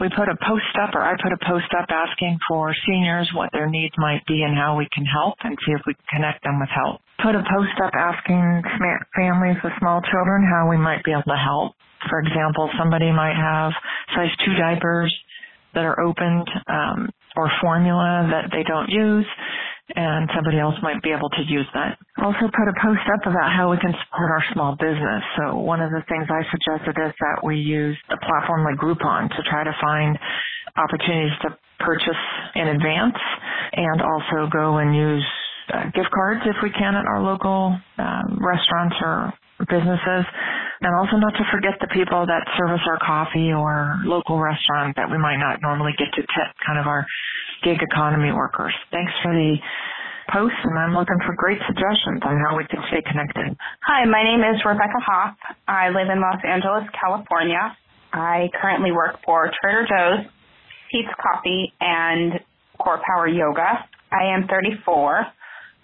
we 0.00 0.08
put 0.10 0.28
a 0.28 0.36
post 0.46 0.74
up 0.82 0.94
or 0.94 1.02
I 1.02 1.14
put 1.22 1.32
a 1.32 1.38
post 1.46 1.70
up 1.78 1.86
asking 1.88 2.38
for 2.48 2.74
seniors 2.86 3.30
what 3.34 3.50
their 3.52 3.70
needs 3.70 3.94
might 3.96 4.26
be 4.26 4.42
and 4.42 4.56
how 4.56 4.76
we 4.76 4.88
can 4.92 5.04
help 5.04 5.34
and 5.44 5.56
see 5.64 5.72
if 5.72 5.82
we 5.86 5.94
can 5.94 6.18
connect 6.18 6.42
them 6.42 6.58
with 6.58 6.70
help. 6.74 7.00
Put 7.24 7.34
a 7.34 7.44
post 7.48 7.72
up 7.82 7.96
asking 7.96 8.62
families 9.16 9.56
with 9.64 9.72
small 9.80 10.02
children 10.12 10.44
how 10.44 10.68
we 10.68 10.76
might 10.76 11.02
be 11.04 11.12
able 11.12 11.24
to 11.24 11.40
help. 11.40 11.72
For 12.10 12.20
example, 12.20 12.68
somebody 12.78 13.10
might 13.12 13.34
have 13.34 13.72
size 14.14 14.28
2 14.44 14.52
diapers 14.60 15.08
that 15.72 15.84
are 15.88 15.98
opened 16.04 16.44
um, 16.68 17.08
or 17.34 17.50
formula 17.62 18.28
that 18.28 18.52
they 18.52 18.62
don't 18.62 18.90
use 18.90 19.26
and 19.96 20.28
somebody 20.34 20.58
else 20.58 20.74
might 20.82 21.02
be 21.02 21.12
able 21.12 21.28
to 21.28 21.42
use 21.48 21.66
that. 21.74 21.98
Also 22.20 22.48
put 22.48 22.68
a 22.68 22.76
post 22.80 23.04
up 23.12 23.24
about 23.24 23.52
how 23.52 23.70
we 23.70 23.76
can 23.78 23.92
support 24.04 24.30
our 24.30 24.44
small 24.52 24.76
business. 24.76 25.22
So 25.36 25.56
one 25.56 25.80
of 25.80 25.90
the 25.90 26.04
things 26.08 26.28
I 26.28 26.44
suggested 26.52 26.96
is 27.00 27.12
that 27.20 27.44
we 27.44 27.56
use 27.56 27.96
a 28.08 28.16
platform 28.16 28.64
like 28.64 28.76
Groupon 28.76 29.28
to 29.28 29.42
try 29.48 29.64
to 29.64 29.72
find 29.80 30.18
opportunities 30.76 31.36
to 31.42 31.56
purchase 31.80 32.20
in 32.54 32.68
advance 32.68 33.16
and 33.72 34.00
also 34.00 34.48
go 34.50 34.78
and 34.78 34.96
use 34.96 35.26
uh, 35.72 35.84
gift 35.94 36.10
cards 36.12 36.42
if 36.44 36.56
we 36.62 36.70
can 36.70 36.94
at 36.94 37.06
our 37.06 37.22
local 37.22 37.76
um, 37.98 38.38
restaurants 38.40 38.96
or 39.00 39.32
businesses. 39.68 40.24
And 40.82 40.92
also 40.92 41.16
not 41.16 41.32
to 41.38 41.44
forget 41.52 41.80
the 41.80 41.88
people 41.88 42.26
that 42.26 42.44
service 42.58 42.82
our 42.84 42.98
coffee 42.98 43.52
or 43.52 43.96
local 44.04 44.38
restaurant 44.38 44.96
that 44.96 45.08
we 45.10 45.16
might 45.16 45.38
not 45.38 45.62
normally 45.62 45.92
get 45.96 46.12
to 46.12 46.20
tip, 46.20 46.50
kind 46.66 46.78
of 46.78 46.86
our 46.86 47.06
gig 47.62 47.80
economy 47.80 48.32
workers. 48.32 48.74
Thanks 48.90 49.12
for 49.22 49.32
the 49.32 49.56
post, 50.28 50.56
and 50.64 50.78
I'm 50.78 50.92
looking 50.92 51.16
for 51.24 51.34
great 51.36 51.58
suggestions 51.66 52.20
on 52.24 52.36
how 52.44 52.56
we 52.56 52.66
can 52.66 52.82
stay 52.88 53.00
connected. 53.00 53.56
Hi, 53.86 54.04
my 54.04 54.22
name 54.22 54.40
is 54.40 54.60
Rebecca 54.64 55.00
Hoff. 55.00 55.36
I 55.68 55.88
live 55.88 56.08
in 56.12 56.20
Los 56.20 56.40
Angeles, 56.44 56.84
California. 56.92 57.76
I 58.12 58.48
currently 58.60 58.92
work 58.92 59.20
for 59.24 59.50
Trader 59.60 59.86
Joe's, 59.88 60.26
Peet's 60.90 61.12
Coffee, 61.20 61.72
and 61.80 62.40
Core 62.78 63.00
Power 63.06 63.28
Yoga. 63.28 63.88
I 64.12 64.34
am 64.34 64.46
34. 64.48 65.26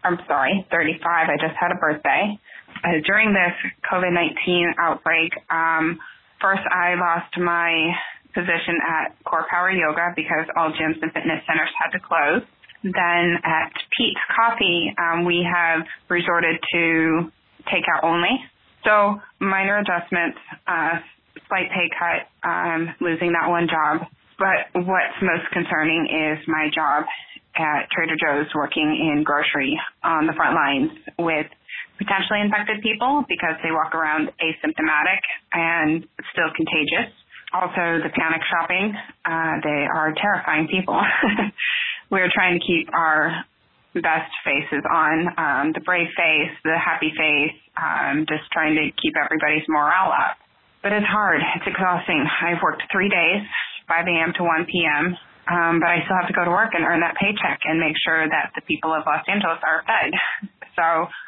I'm 0.04 0.19
sorry, 0.26 0.66
35. 0.71 1.28
I 1.28 1.37
just 1.37 1.57
had 1.59 1.73
a 1.73 1.78
birthday. 1.78 2.38
Uh, 2.85 3.00
during 3.04 3.35
this 3.35 3.52
COVID-19 3.90 4.73
outbreak, 4.78 5.33
um, 5.50 5.99
first 6.40 6.62
I 6.71 6.95
lost 6.95 7.37
my 7.38 7.92
position 8.35 8.78
at 8.87 9.16
Core 9.25 9.47
Power 9.50 9.71
Yoga 9.71 10.12
because 10.16 10.47
all 10.57 10.71
gyms 10.71 11.02
and 11.02 11.12
fitness 11.12 11.42
centers 11.47 11.71
had 11.78 11.90
to 11.92 12.00
close. 12.00 12.42
Then 12.83 13.37
at 13.45 13.73
Peet's 13.97 14.21
Coffee, 14.35 14.95
um, 14.97 15.25
we 15.25 15.45
have 15.45 15.85
resorted 16.09 16.57
to 16.73 17.30
takeout 17.69 18.02
only. 18.02 18.40
So 18.85 19.21
minor 19.40 19.78
adjustments, 19.78 20.38
uh, 20.66 21.00
slight 21.49 21.69
pay 21.75 21.90
cut, 21.99 22.49
um, 22.49 22.95
losing 23.00 23.33
that 23.33 23.50
one 23.50 23.69
job. 23.69 24.09
But 24.38 24.73
what's 24.87 25.21
most 25.21 25.50
concerning 25.52 26.09
is 26.09 26.49
my 26.49 26.71
job 26.75 27.04
at 27.57 27.90
Trader 27.90 28.16
Joe's 28.16 28.49
working 28.54 28.88
in 28.88 29.23
grocery 29.25 29.78
on 30.02 30.26
the 30.26 30.33
front 30.33 30.54
lines 30.54 30.90
with 31.19 31.47
potentially 31.99 32.40
infected 32.40 32.83
people 32.83 33.25
because 33.28 33.57
they 33.62 33.71
walk 33.71 33.95
around 33.95 34.30
asymptomatic 34.40 35.21
and 35.52 36.07
still 36.33 36.49
contagious 36.57 37.12
also 37.52 37.99
the 38.02 38.11
panic 38.14 38.42
shopping. 38.47 38.95
Uh, 39.25 39.59
they 39.62 39.87
are 39.87 40.14
terrifying 40.14 40.69
people. 40.71 41.00
We're 42.11 42.30
trying 42.33 42.59
to 42.59 42.66
keep 42.66 42.88
our 42.95 43.45
best 43.95 44.30
faces 44.45 44.85
on, 44.87 45.26
um, 45.37 45.73
the 45.75 45.80
brave 45.80 46.09
face, 46.16 46.54
the 46.62 46.78
happy 46.78 47.11
face, 47.16 47.59
um, 47.76 48.25
just 48.28 48.47
trying 48.52 48.75
to 48.75 48.90
keep 49.02 49.14
everybody's 49.19 49.66
morale 49.69 50.15
up. 50.15 50.39
But 50.82 50.93
it's 50.93 51.06
hard. 51.06 51.41
It's 51.56 51.67
exhausting. 51.67 52.25
I've 52.41 52.63
worked 52.63 52.82
three 52.93 53.08
days, 53.08 53.43
5 53.89 54.06
a.m. 54.06 54.32
to 54.39 54.43
1 54.45 54.67
p.m., 54.71 55.17
um, 55.49 55.81
but 55.81 55.89
I 55.89 56.03
still 56.05 56.17
have 56.19 56.29
to 56.29 56.37
go 56.37 56.45
to 56.45 56.50
work 56.50 56.75
and 56.75 56.85
earn 56.85 57.00
that 57.00 57.17
paycheck 57.17 57.61
and 57.65 57.81
make 57.81 57.97
sure 58.05 58.29
that 58.29 58.53
the 58.55 58.63
people 58.63 58.93
of 58.93 59.05
Los 59.07 59.25
Angeles 59.29 59.59
are 59.63 59.83
fed. 59.87 60.13
So 60.79 60.83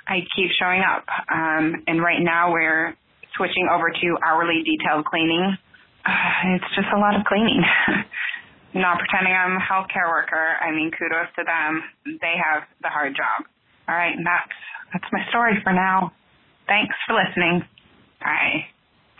I 0.08 0.24
keep 0.34 0.48
showing 0.56 0.80
up. 0.80 1.04
Um, 1.28 1.82
and 1.86 2.00
right 2.00 2.22
now 2.22 2.52
we're 2.52 2.96
switching 3.36 3.68
over 3.68 3.90
to 3.90 4.08
hourly 4.24 4.62
detailed 4.64 5.04
cleaning 5.04 5.58
it's 6.54 6.70
just 6.74 6.88
a 6.94 6.98
lot 6.98 7.14
of 7.14 7.24
cleaning. 7.26 7.62
Not 8.74 8.98
pretending 8.98 9.34
I'm 9.34 9.56
a 9.56 9.64
healthcare 9.64 10.08
worker. 10.08 10.56
I 10.60 10.72
mean, 10.72 10.90
kudos 10.90 11.28
to 11.36 11.44
them. 11.44 11.82
They 12.20 12.34
have 12.40 12.64
the 12.80 12.88
hard 12.88 13.14
job. 13.14 13.44
All 13.88 13.94
right, 13.94 14.16
and 14.16 14.24
that's 14.24 14.56
that's 14.92 15.04
my 15.12 15.20
story 15.28 15.60
for 15.62 15.72
now. 15.72 16.12
Thanks 16.66 16.94
for 17.06 17.14
listening. 17.14 17.62
Bye. 18.20 18.66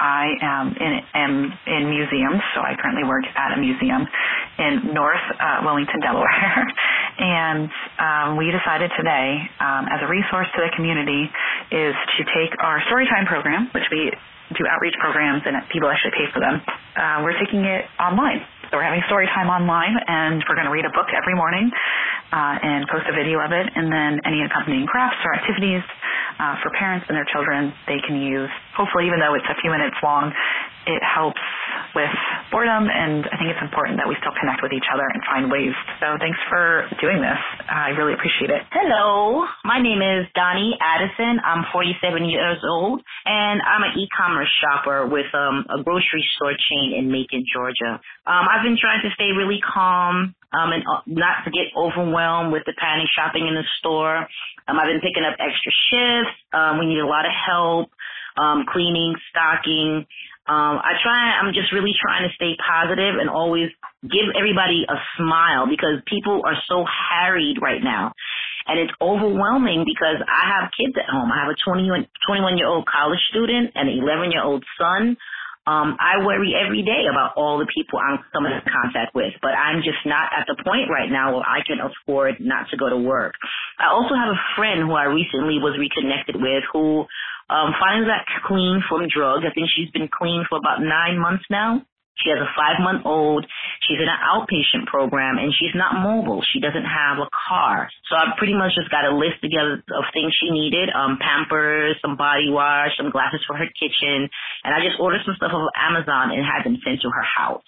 I 0.01 0.35
am 0.41 0.75
in, 0.81 0.93
am 1.15 1.53
in 1.67 1.91
museums, 1.91 2.43
so 2.55 2.61
I 2.61 2.75
currently 2.81 3.05
work 3.05 3.25
at 3.37 3.57
a 3.57 3.61
museum 3.61 4.09
in 4.59 4.93
North 4.93 5.23
uh, 5.41 5.65
Wilmington, 5.65 6.01
Delaware. 6.01 6.29
and 7.19 7.71
um, 7.99 8.37
we 8.37 8.53
decided 8.53 8.91
today, 8.97 9.49
um, 9.61 9.89
as 9.89 10.01
a 10.03 10.09
resource 10.09 10.49
to 10.57 10.61
the 10.61 10.73
community, 10.77 11.29
is 11.73 11.95
to 12.19 12.23
take 12.37 12.53
our 12.61 12.81
Storytime 12.89 13.27
program, 13.27 13.71
which 13.73 13.89
we 13.91 14.13
do 14.57 14.69
outreach 14.69 14.95
programs 15.01 15.43
and 15.47 15.57
people 15.73 15.89
actually 15.89 16.13
pay 16.13 16.29
for 16.33 16.41
them. 16.41 16.61
Uh, 16.97 17.25
we're 17.25 17.39
taking 17.41 17.65
it 17.65 17.89
online. 17.97 18.45
So 18.69 18.81
we're 18.81 18.89
having 18.89 19.05
story 19.05 19.29
time 19.33 19.49
online, 19.49 19.97
and 20.09 20.41
we're 20.49 20.57
going 20.57 20.69
to 20.69 20.73
read 20.73 20.89
a 20.89 20.93
book 20.97 21.09
every 21.13 21.37
morning 21.37 21.69
uh, 22.33 22.57
and 22.65 22.89
post 22.89 23.05
a 23.07 23.15
video 23.15 23.39
of 23.45 23.53
it, 23.53 23.69
and 23.77 23.93
then 23.93 24.19
any 24.25 24.41
accompanying 24.43 24.89
crafts 24.89 25.21
or 25.25 25.37
activities 25.37 25.85
uh, 26.41 26.57
for 26.65 26.73
parents 26.73 27.05
and 27.09 27.17
their 27.17 27.29
children 27.29 27.73
they 27.87 28.01
can 28.01 28.17
use. 28.17 28.51
Hopefully, 28.77 29.07
even 29.07 29.21
though 29.21 29.37
it's 29.37 29.49
a 29.53 29.59
few 29.61 29.71
minutes 29.71 29.97
long, 30.03 30.33
it 30.87 31.03
helps 31.05 31.41
with 31.95 32.11
boredom, 32.51 32.89
and 32.89 33.29
I 33.29 33.37
think 33.37 33.53
it's 33.53 33.63
important 33.63 34.01
that 34.01 34.09
we 34.09 34.17
still 34.19 34.33
connect 34.41 34.65
with 34.65 34.73
each 34.73 34.89
other 34.89 35.05
and 35.05 35.21
find 35.29 35.53
ways. 35.53 35.77
So 36.01 36.17
thanks 36.19 36.41
for 36.49 36.89
doing 37.01 37.21
this. 37.21 37.39
I 37.69 37.93
really 37.95 38.17
appreciate 38.17 38.51
it. 38.51 38.65
Hello, 38.73 39.45
my 39.65 39.79
name 39.79 40.01
is 40.01 40.27
Donnie 40.35 40.75
Addison. 40.81 41.39
I'm 41.45 41.69
47 41.71 42.25
years 42.27 42.59
old, 42.65 43.05
and 43.29 43.61
I'm 43.63 43.85
an 43.85 43.93
e-commerce 44.01 44.51
shopper 44.59 45.07
with 45.07 45.29
um, 45.37 45.69
a 45.69 45.85
grocery 45.85 46.25
store 46.37 46.57
chain 46.57 46.97
in 46.97 47.13
Macon, 47.13 47.45
Georgia. 47.45 48.01
Um, 48.27 48.45
I've 48.49 48.65
been 48.65 48.81
trying 48.81 49.05
to 49.05 49.11
stay 49.15 49.37
really 49.37 49.61
calm 49.61 50.35
um, 50.53 50.73
and 50.73 50.83
uh, 50.85 51.01
not 51.07 51.45
to 51.45 51.51
get 51.51 51.73
overwhelmed 51.77 52.53
with 52.53 52.63
the 52.67 52.75
panic 52.79 53.07
shopping 53.17 53.49
in 53.49 53.55
the 53.55 53.65
store. 53.79 54.29
Um, 54.69 54.79
I've 54.79 54.87
been 54.87 55.01
picking 55.01 55.25
up 55.25 55.37
extra 55.41 55.73
shifts. 55.91 56.37
Um, 56.53 56.79
we 56.79 56.87
need 56.87 57.01
a 57.01 57.07
lot 57.07 57.27
of 57.27 57.33
help 57.33 57.91
um, 58.37 58.65
cleaning, 58.71 59.15
stocking, 59.29 60.07
um, 60.43 60.83
I 60.83 60.99
try, 61.01 61.39
I'm 61.39 61.55
just 61.55 61.71
really 61.71 61.95
trying 61.95 62.27
to 62.27 62.35
stay 62.35 62.59
positive 62.59 63.15
and 63.21 63.31
always 63.31 63.71
give 64.03 64.27
everybody 64.35 64.83
a 64.91 64.99
smile 65.17 65.71
because 65.71 66.03
people 66.07 66.43
are 66.45 66.59
so 66.67 66.85
harried 66.85 67.63
right 67.63 67.79
now. 67.83 68.13
And 68.67 68.79
it's 68.79 68.93
overwhelming 69.01 69.85
because 69.87 70.19
I 70.27 70.51
have 70.51 70.71
kids 70.75 70.99
at 70.99 71.07
home. 71.07 71.31
I 71.31 71.47
have 71.47 71.51
a 71.51 71.59
21, 71.63 72.07
21 72.27 72.59
year 72.59 72.67
old 72.67 72.87
college 72.87 73.21
student 73.31 73.71
and 73.75 73.89
an 73.89 74.03
11 74.03 74.33
year 74.33 74.43
old 74.43 74.65
son. 74.79 75.17
Um, 75.65 75.97
I 76.01 76.25
worry 76.27 76.55
every 76.59 76.83
day 76.83 77.07
about 77.07 77.35
all 77.37 77.59
the 77.59 77.71
people 77.71 77.99
I'm 77.99 78.19
coming 78.33 78.51
in 78.51 78.63
contact 78.67 79.15
with, 79.15 79.31
but 79.41 79.55
I'm 79.55 79.83
just 79.83 80.03
not 80.05 80.31
at 80.35 80.47
the 80.51 80.59
point 80.65 80.91
right 80.91 81.11
now 81.11 81.35
where 81.35 81.47
I 81.47 81.63
can 81.63 81.79
afford 81.79 82.41
not 82.41 82.69
to 82.71 82.77
go 82.77 82.91
to 82.91 82.97
work. 82.97 83.35
I 83.79 83.95
also 83.95 84.15
have 84.15 84.35
a 84.35 84.43
friend 84.57 84.83
who 84.83 84.93
I 84.93 85.05
recently 85.05 85.63
was 85.63 85.79
reconnected 85.79 86.35
with 86.35 86.65
who 86.73 87.07
um, 87.49 87.75
finds 87.79 88.09
that 88.09 88.27
clean 88.47 88.83
from 88.89 89.07
drugs. 89.07 89.45
I 89.47 89.55
think 89.55 89.69
she's 89.71 89.91
been 89.91 90.09
clean 90.11 90.45
for 90.49 90.59
about 90.59 90.83
nine 90.83 91.19
months 91.19 91.45
now. 91.49 91.83
She 92.21 92.31
has 92.31 92.39
a 92.39 92.51
five 92.55 92.79
month 92.79 93.07
old. 93.07 93.47
She's 93.89 93.99
in 93.99 94.09
an 94.09 94.21
outpatient 94.21 94.87
program 94.87 95.39
and 95.39 95.53
she's 95.55 95.75
not 95.75 95.99
mobile. 96.03 96.45
She 96.53 96.61
doesn't 96.61 96.85
have 96.85 97.19
a 97.19 97.29
car. 97.33 97.89
So 98.09 98.17
I 98.17 98.37
pretty 98.37 98.55
much 98.55 98.75
just 98.77 98.91
got 98.91 99.05
a 99.05 99.17
list 99.17 99.41
together 99.41 99.83
of 99.91 100.05
things 100.13 100.33
she 100.37 100.51
needed. 100.51 100.91
Um, 100.93 101.19
Pampers, 101.19 101.97
some 102.03 102.17
body 102.17 102.51
wash, 102.51 102.97
some 102.97 103.11
glasses 103.11 103.43
for 103.47 103.57
her 103.57 103.67
kitchen. 103.81 104.29
And 104.65 104.71
I 104.75 104.85
just 104.85 105.01
ordered 105.01 105.23
some 105.25 105.35
stuff 105.37 105.51
off 105.53 105.67
of 105.67 105.75
Amazon 105.75 106.31
and 106.31 106.45
had 106.45 106.63
them 106.65 106.79
sent 106.85 107.01
to 107.03 107.11
her 107.11 107.27
house. 107.27 107.65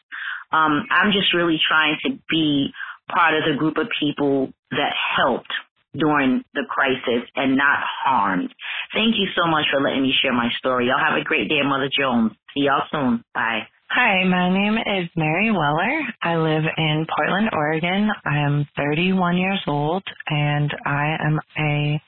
Um, 0.52 0.86
I'm 0.90 1.10
just 1.10 1.34
really 1.34 1.58
trying 1.58 1.96
to 2.04 2.18
be 2.30 2.70
part 3.10 3.34
of 3.34 3.42
the 3.48 3.58
group 3.58 3.76
of 3.76 3.88
people 3.98 4.52
that 4.70 4.92
helped 5.16 5.52
during 5.96 6.44
the 6.54 6.64
crisis 6.68 7.28
and 7.36 7.56
not 7.56 7.78
harmed. 7.82 8.52
Thank 8.92 9.16
you 9.16 9.28
so 9.36 9.46
much 9.46 9.66
for 9.72 9.80
letting 9.80 10.02
me 10.02 10.12
share 10.20 10.32
my 10.32 10.50
story. 10.58 10.86
Y'all 10.86 10.98
have 10.98 11.18
a 11.18 11.24
great 11.24 11.48
day, 11.48 11.62
Mother 11.62 11.88
Jones. 11.90 12.32
See 12.54 12.66
y'all 12.66 12.82
soon. 12.90 13.24
Bye. 13.34 13.66
Hi, 13.94 14.24
my 14.24 14.50
name 14.50 14.74
is 14.74 15.08
Mary 15.14 15.52
Weller. 15.52 16.02
I 16.20 16.34
live 16.34 16.64
in 16.78 17.06
Portland, 17.14 17.50
Oregon. 17.52 18.10
I 18.26 18.38
am 18.38 18.66
31 18.76 19.36
years 19.36 19.62
old 19.68 20.02
and 20.26 20.68
I 20.84 21.14
am 21.22 21.38
a 21.56 22.02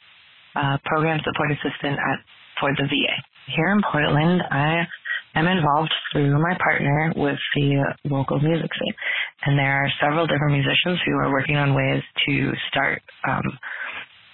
uh, 0.58 0.78
program 0.84 1.20
support 1.22 1.52
assistant 1.52 1.94
at 1.94 2.18
for 2.58 2.74
the 2.74 2.90
VA. 2.90 3.14
here 3.54 3.70
in 3.70 3.80
Portland, 3.86 4.42
I 4.50 4.82
am 5.36 5.46
involved 5.46 5.94
through 6.10 6.42
my 6.42 6.58
partner 6.58 7.12
with 7.14 7.38
the 7.54 7.78
local 8.10 8.40
music 8.40 8.70
scene. 8.74 8.94
And 9.46 9.56
there 9.56 9.84
are 9.84 9.88
several 10.02 10.26
different 10.26 10.54
musicians 10.58 10.98
who 11.06 11.12
are 11.22 11.30
working 11.30 11.54
on 11.54 11.72
ways 11.72 12.02
to 12.26 12.50
start 12.68 13.00
um, 13.28 13.46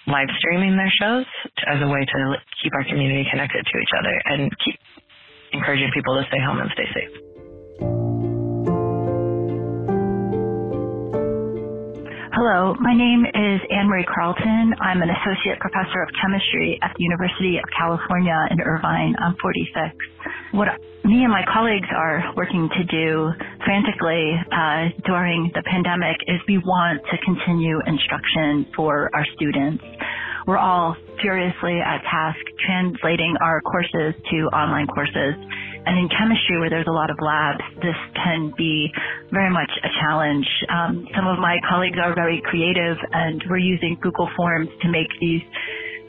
live 0.06 0.28
streaming 0.38 0.74
their 0.78 0.92
shows 0.98 1.26
as 1.68 1.82
a 1.82 1.86
way 1.86 2.00
to 2.00 2.34
keep 2.64 2.72
our 2.72 2.84
community 2.84 3.28
connected 3.30 3.60
to 3.60 3.78
each 3.78 3.92
other 3.92 4.22
and 4.24 4.50
keep 4.64 4.80
encouraging 5.52 5.90
people 5.92 6.16
to 6.16 6.24
stay 6.28 6.40
home 6.40 6.56
and 6.58 6.70
stay 6.72 6.88
safe. 6.96 7.31
Hello, 12.32 12.72
my 12.80 12.96
name 12.96 13.26
is 13.28 13.60
Annmarie 13.68 14.08
Carlton. 14.08 14.72
I'm 14.80 15.02
an 15.02 15.10
associate 15.12 15.60
professor 15.60 16.00
of 16.00 16.08
chemistry 16.16 16.78
at 16.80 16.96
the 16.96 17.04
University 17.04 17.58
of 17.58 17.64
California 17.76 18.48
in 18.50 18.58
Irvine. 18.62 19.14
I'm 19.20 19.36
46. 19.36 19.92
What 20.52 20.68
me 21.04 21.24
and 21.24 21.30
my 21.30 21.44
colleagues 21.52 21.92
are 21.94 22.32
working 22.34 22.70
to 22.72 22.84
do 22.84 23.32
frantically 23.66 24.32
uh, 24.48 24.96
during 25.04 25.52
the 25.52 25.62
pandemic 25.68 26.16
is 26.26 26.40
we 26.48 26.56
want 26.56 27.04
to 27.12 27.18
continue 27.20 27.80
instruction 27.84 28.64
for 28.74 29.10
our 29.12 29.26
students. 29.36 29.84
We're 30.46 30.56
all 30.56 30.96
furiously 31.20 31.84
at 31.84 32.00
task 32.08 32.40
translating 32.64 33.36
our 33.42 33.60
courses 33.60 34.14
to 34.30 34.36
online 34.56 34.86
courses. 34.86 35.36
And 35.84 35.98
in 35.98 36.08
chemistry, 36.08 36.58
where 36.58 36.70
there's 36.70 36.86
a 36.86 36.92
lot 36.92 37.10
of 37.10 37.18
labs, 37.20 37.62
this 37.82 37.96
can 38.14 38.52
be 38.56 38.92
very 39.32 39.50
much 39.50 39.70
a 39.82 39.88
challenge. 40.00 40.46
Um, 40.68 41.08
some 41.14 41.26
of 41.26 41.38
my 41.38 41.58
colleagues 41.68 41.98
are 42.02 42.14
very 42.14 42.40
creative, 42.44 42.96
and 43.12 43.42
we're 43.50 43.58
using 43.58 43.98
Google 44.00 44.28
Forms 44.36 44.68
to 44.82 44.88
make 44.88 45.08
these 45.20 45.42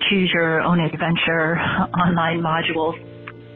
choose 0.10 0.30
your 0.34 0.62
own 0.62 0.80
adventure 0.80 1.58
online 1.98 2.42
modules. 2.42 2.94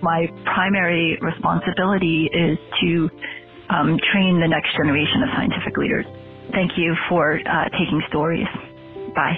My 0.02 0.28
primary 0.46 1.18
responsibility 1.22 2.30
is 2.34 2.58
to 2.82 3.10
um, 3.70 4.00
train 4.12 4.40
the 4.40 4.48
next 4.48 4.76
generation 4.76 5.24
of 5.24 5.30
scientific 5.36 5.78
leaders. 5.78 6.06
Thank 6.52 6.78
you 6.78 6.96
for 7.10 7.40
uh, 7.40 7.70
taking 7.72 8.02
stories. 8.08 8.48
Bye. 9.14 9.38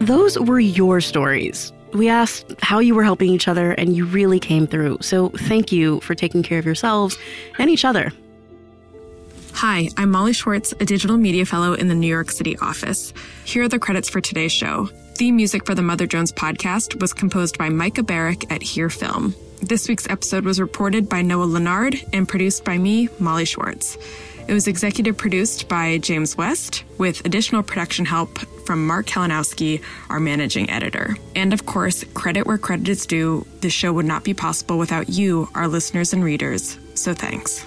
Those 0.00 0.38
were 0.38 0.60
your 0.60 1.00
stories. 1.00 1.72
We 1.92 2.08
asked 2.08 2.54
how 2.62 2.78
you 2.78 2.94
were 2.94 3.02
helping 3.02 3.30
each 3.30 3.48
other, 3.48 3.72
and 3.72 3.96
you 3.96 4.06
really 4.06 4.38
came 4.38 4.66
through. 4.66 4.98
So 5.00 5.30
thank 5.30 5.72
you 5.72 6.00
for 6.00 6.14
taking 6.14 6.42
care 6.42 6.58
of 6.58 6.64
yourselves 6.64 7.18
and 7.58 7.68
each 7.68 7.84
other. 7.84 8.12
Hi, 9.54 9.88
I'm 9.96 10.10
Molly 10.10 10.32
Schwartz, 10.32 10.72
a 10.78 10.84
digital 10.84 11.16
media 11.16 11.44
fellow 11.44 11.74
in 11.74 11.88
the 11.88 11.94
New 11.94 12.06
York 12.06 12.30
City 12.30 12.56
office. 12.58 13.12
Here 13.44 13.64
are 13.64 13.68
the 13.68 13.78
credits 13.78 14.08
for 14.08 14.20
today's 14.20 14.52
show. 14.52 14.86
Theme 15.16 15.36
music 15.36 15.66
for 15.66 15.74
the 15.74 15.82
Mother 15.82 16.06
Jones 16.06 16.32
podcast 16.32 17.00
was 17.00 17.12
composed 17.12 17.58
by 17.58 17.68
Micah 17.68 18.04
Barrick 18.04 18.50
at 18.50 18.62
Hear 18.62 18.88
Film. 18.88 19.34
This 19.60 19.88
week's 19.88 20.08
episode 20.08 20.44
was 20.44 20.60
reported 20.60 21.08
by 21.08 21.20
Noah 21.20 21.46
Lanard 21.46 22.08
and 22.14 22.26
produced 22.26 22.64
by 22.64 22.78
me, 22.78 23.08
Molly 23.18 23.44
Schwartz. 23.44 23.98
It 24.48 24.54
was 24.54 24.66
executive 24.66 25.18
produced 25.18 25.68
by 25.68 25.98
James 25.98 26.36
West, 26.36 26.84
with 26.96 27.24
additional 27.26 27.62
production 27.62 28.06
help 28.06 28.38
from 28.70 28.86
Mark 28.86 29.06
Kalinowski, 29.06 29.82
our 30.10 30.20
managing 30.20 30.70
editor. 30.70 31.16
And 31.34 31.52
of 31.52 31.66
course, 31.66 32.04
credit 32.14 32.46
where 32.46 32.56
credit 32.56 32.88
is 32.88 33.04
due, 33.04 33.44
this 33.62 33.72
show 33.72 33.92
would 33.92 34.06
not 34.06 34.22
be 34.22 34.32
possible 34.32 34.78
without 34.78 35.08
you, 35.08 35.48
our 35.56 35.66
listeners 35.66 36.12
and 36.12 36.22
readers. 36.22 36.78
So 36.94 37.12
thanks. 37.12 37.64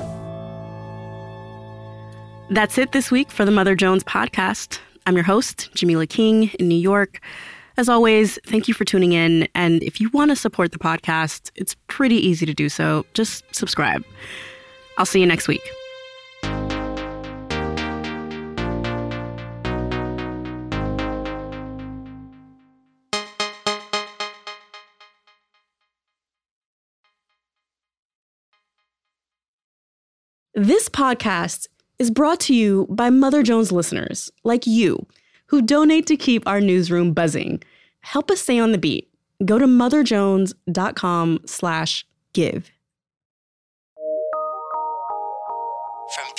That's 2.50 2.78
it 2.78 2.94
this 2.94 3.12
week 3.12 3.32
for 3.32 3.44
the 3.44 3.52
Mother 3.52 3.76
Jones 3.76 4.06
podcast. 4.06 4.80
I'm 5.06 5.16
your 5.16 5.26
host, 5.26 5.72
Jamilah 5.76 6.08
King 6.08 6.44
in 6.58 6.70
New 6.70 6.80
York. 6.80 7.20
As 7.76 7.90
always, 7.90 8.40
thank 8.46 8.70
you 8.70 8.74
for 8.74 8.86
tuning 8.86 9.12
in. 9.12 9.50
And 9.54 9.84
if 9.84 10.00
you 10.00 10.10
want 10.12 10.32
to 10.32 10.38
support 10.38 10.72
the 10.72 10.80
podcast, 10.80 11.52
it's 11.56 11.76
pretty 11.88 12.16
easy 12.16 12.46
to 12.46 12.54
do 12.54 12.70
so. 12.70 13.06
Just 13.14 13.44
subscribe. 13.54 14.06
I'll 14.98 15.06
see 15.06 15.20
you 15.20 15.26
next 15.26 15.50
week. 15.50 15.70
This 30.56 30.88
podcast 30.88 31.68
is 31.98 32.12
brought 32.12 32.40
to 32.42 32.54
you 32.54 32.86
by 32.88 33.10
Mother 33.10 33.42
Jones 33.42 33.72
listeners 33.72 34.32
like 34.44 34.68
you 34.68 35.08
who 35.48 35.64
donate 35.64 36.06
to 36.06 36.16
keep 36.16 36.48
our 36.48 36.62
newsroom 36.62 37.12
buzzing. 37.12 37.64
Help 38.02 38.30
us 38.30 38.42
stay 38.42 38.60
on 38.60 38.72
the 38.72 38.78
beat. 38.78 39.10
Go 39.44 39.58
to 39.58 39.66
motherjones.com 39.66 41.40
slash 41.48 42.06
give. 42.34 42.70
From 46.14 46.32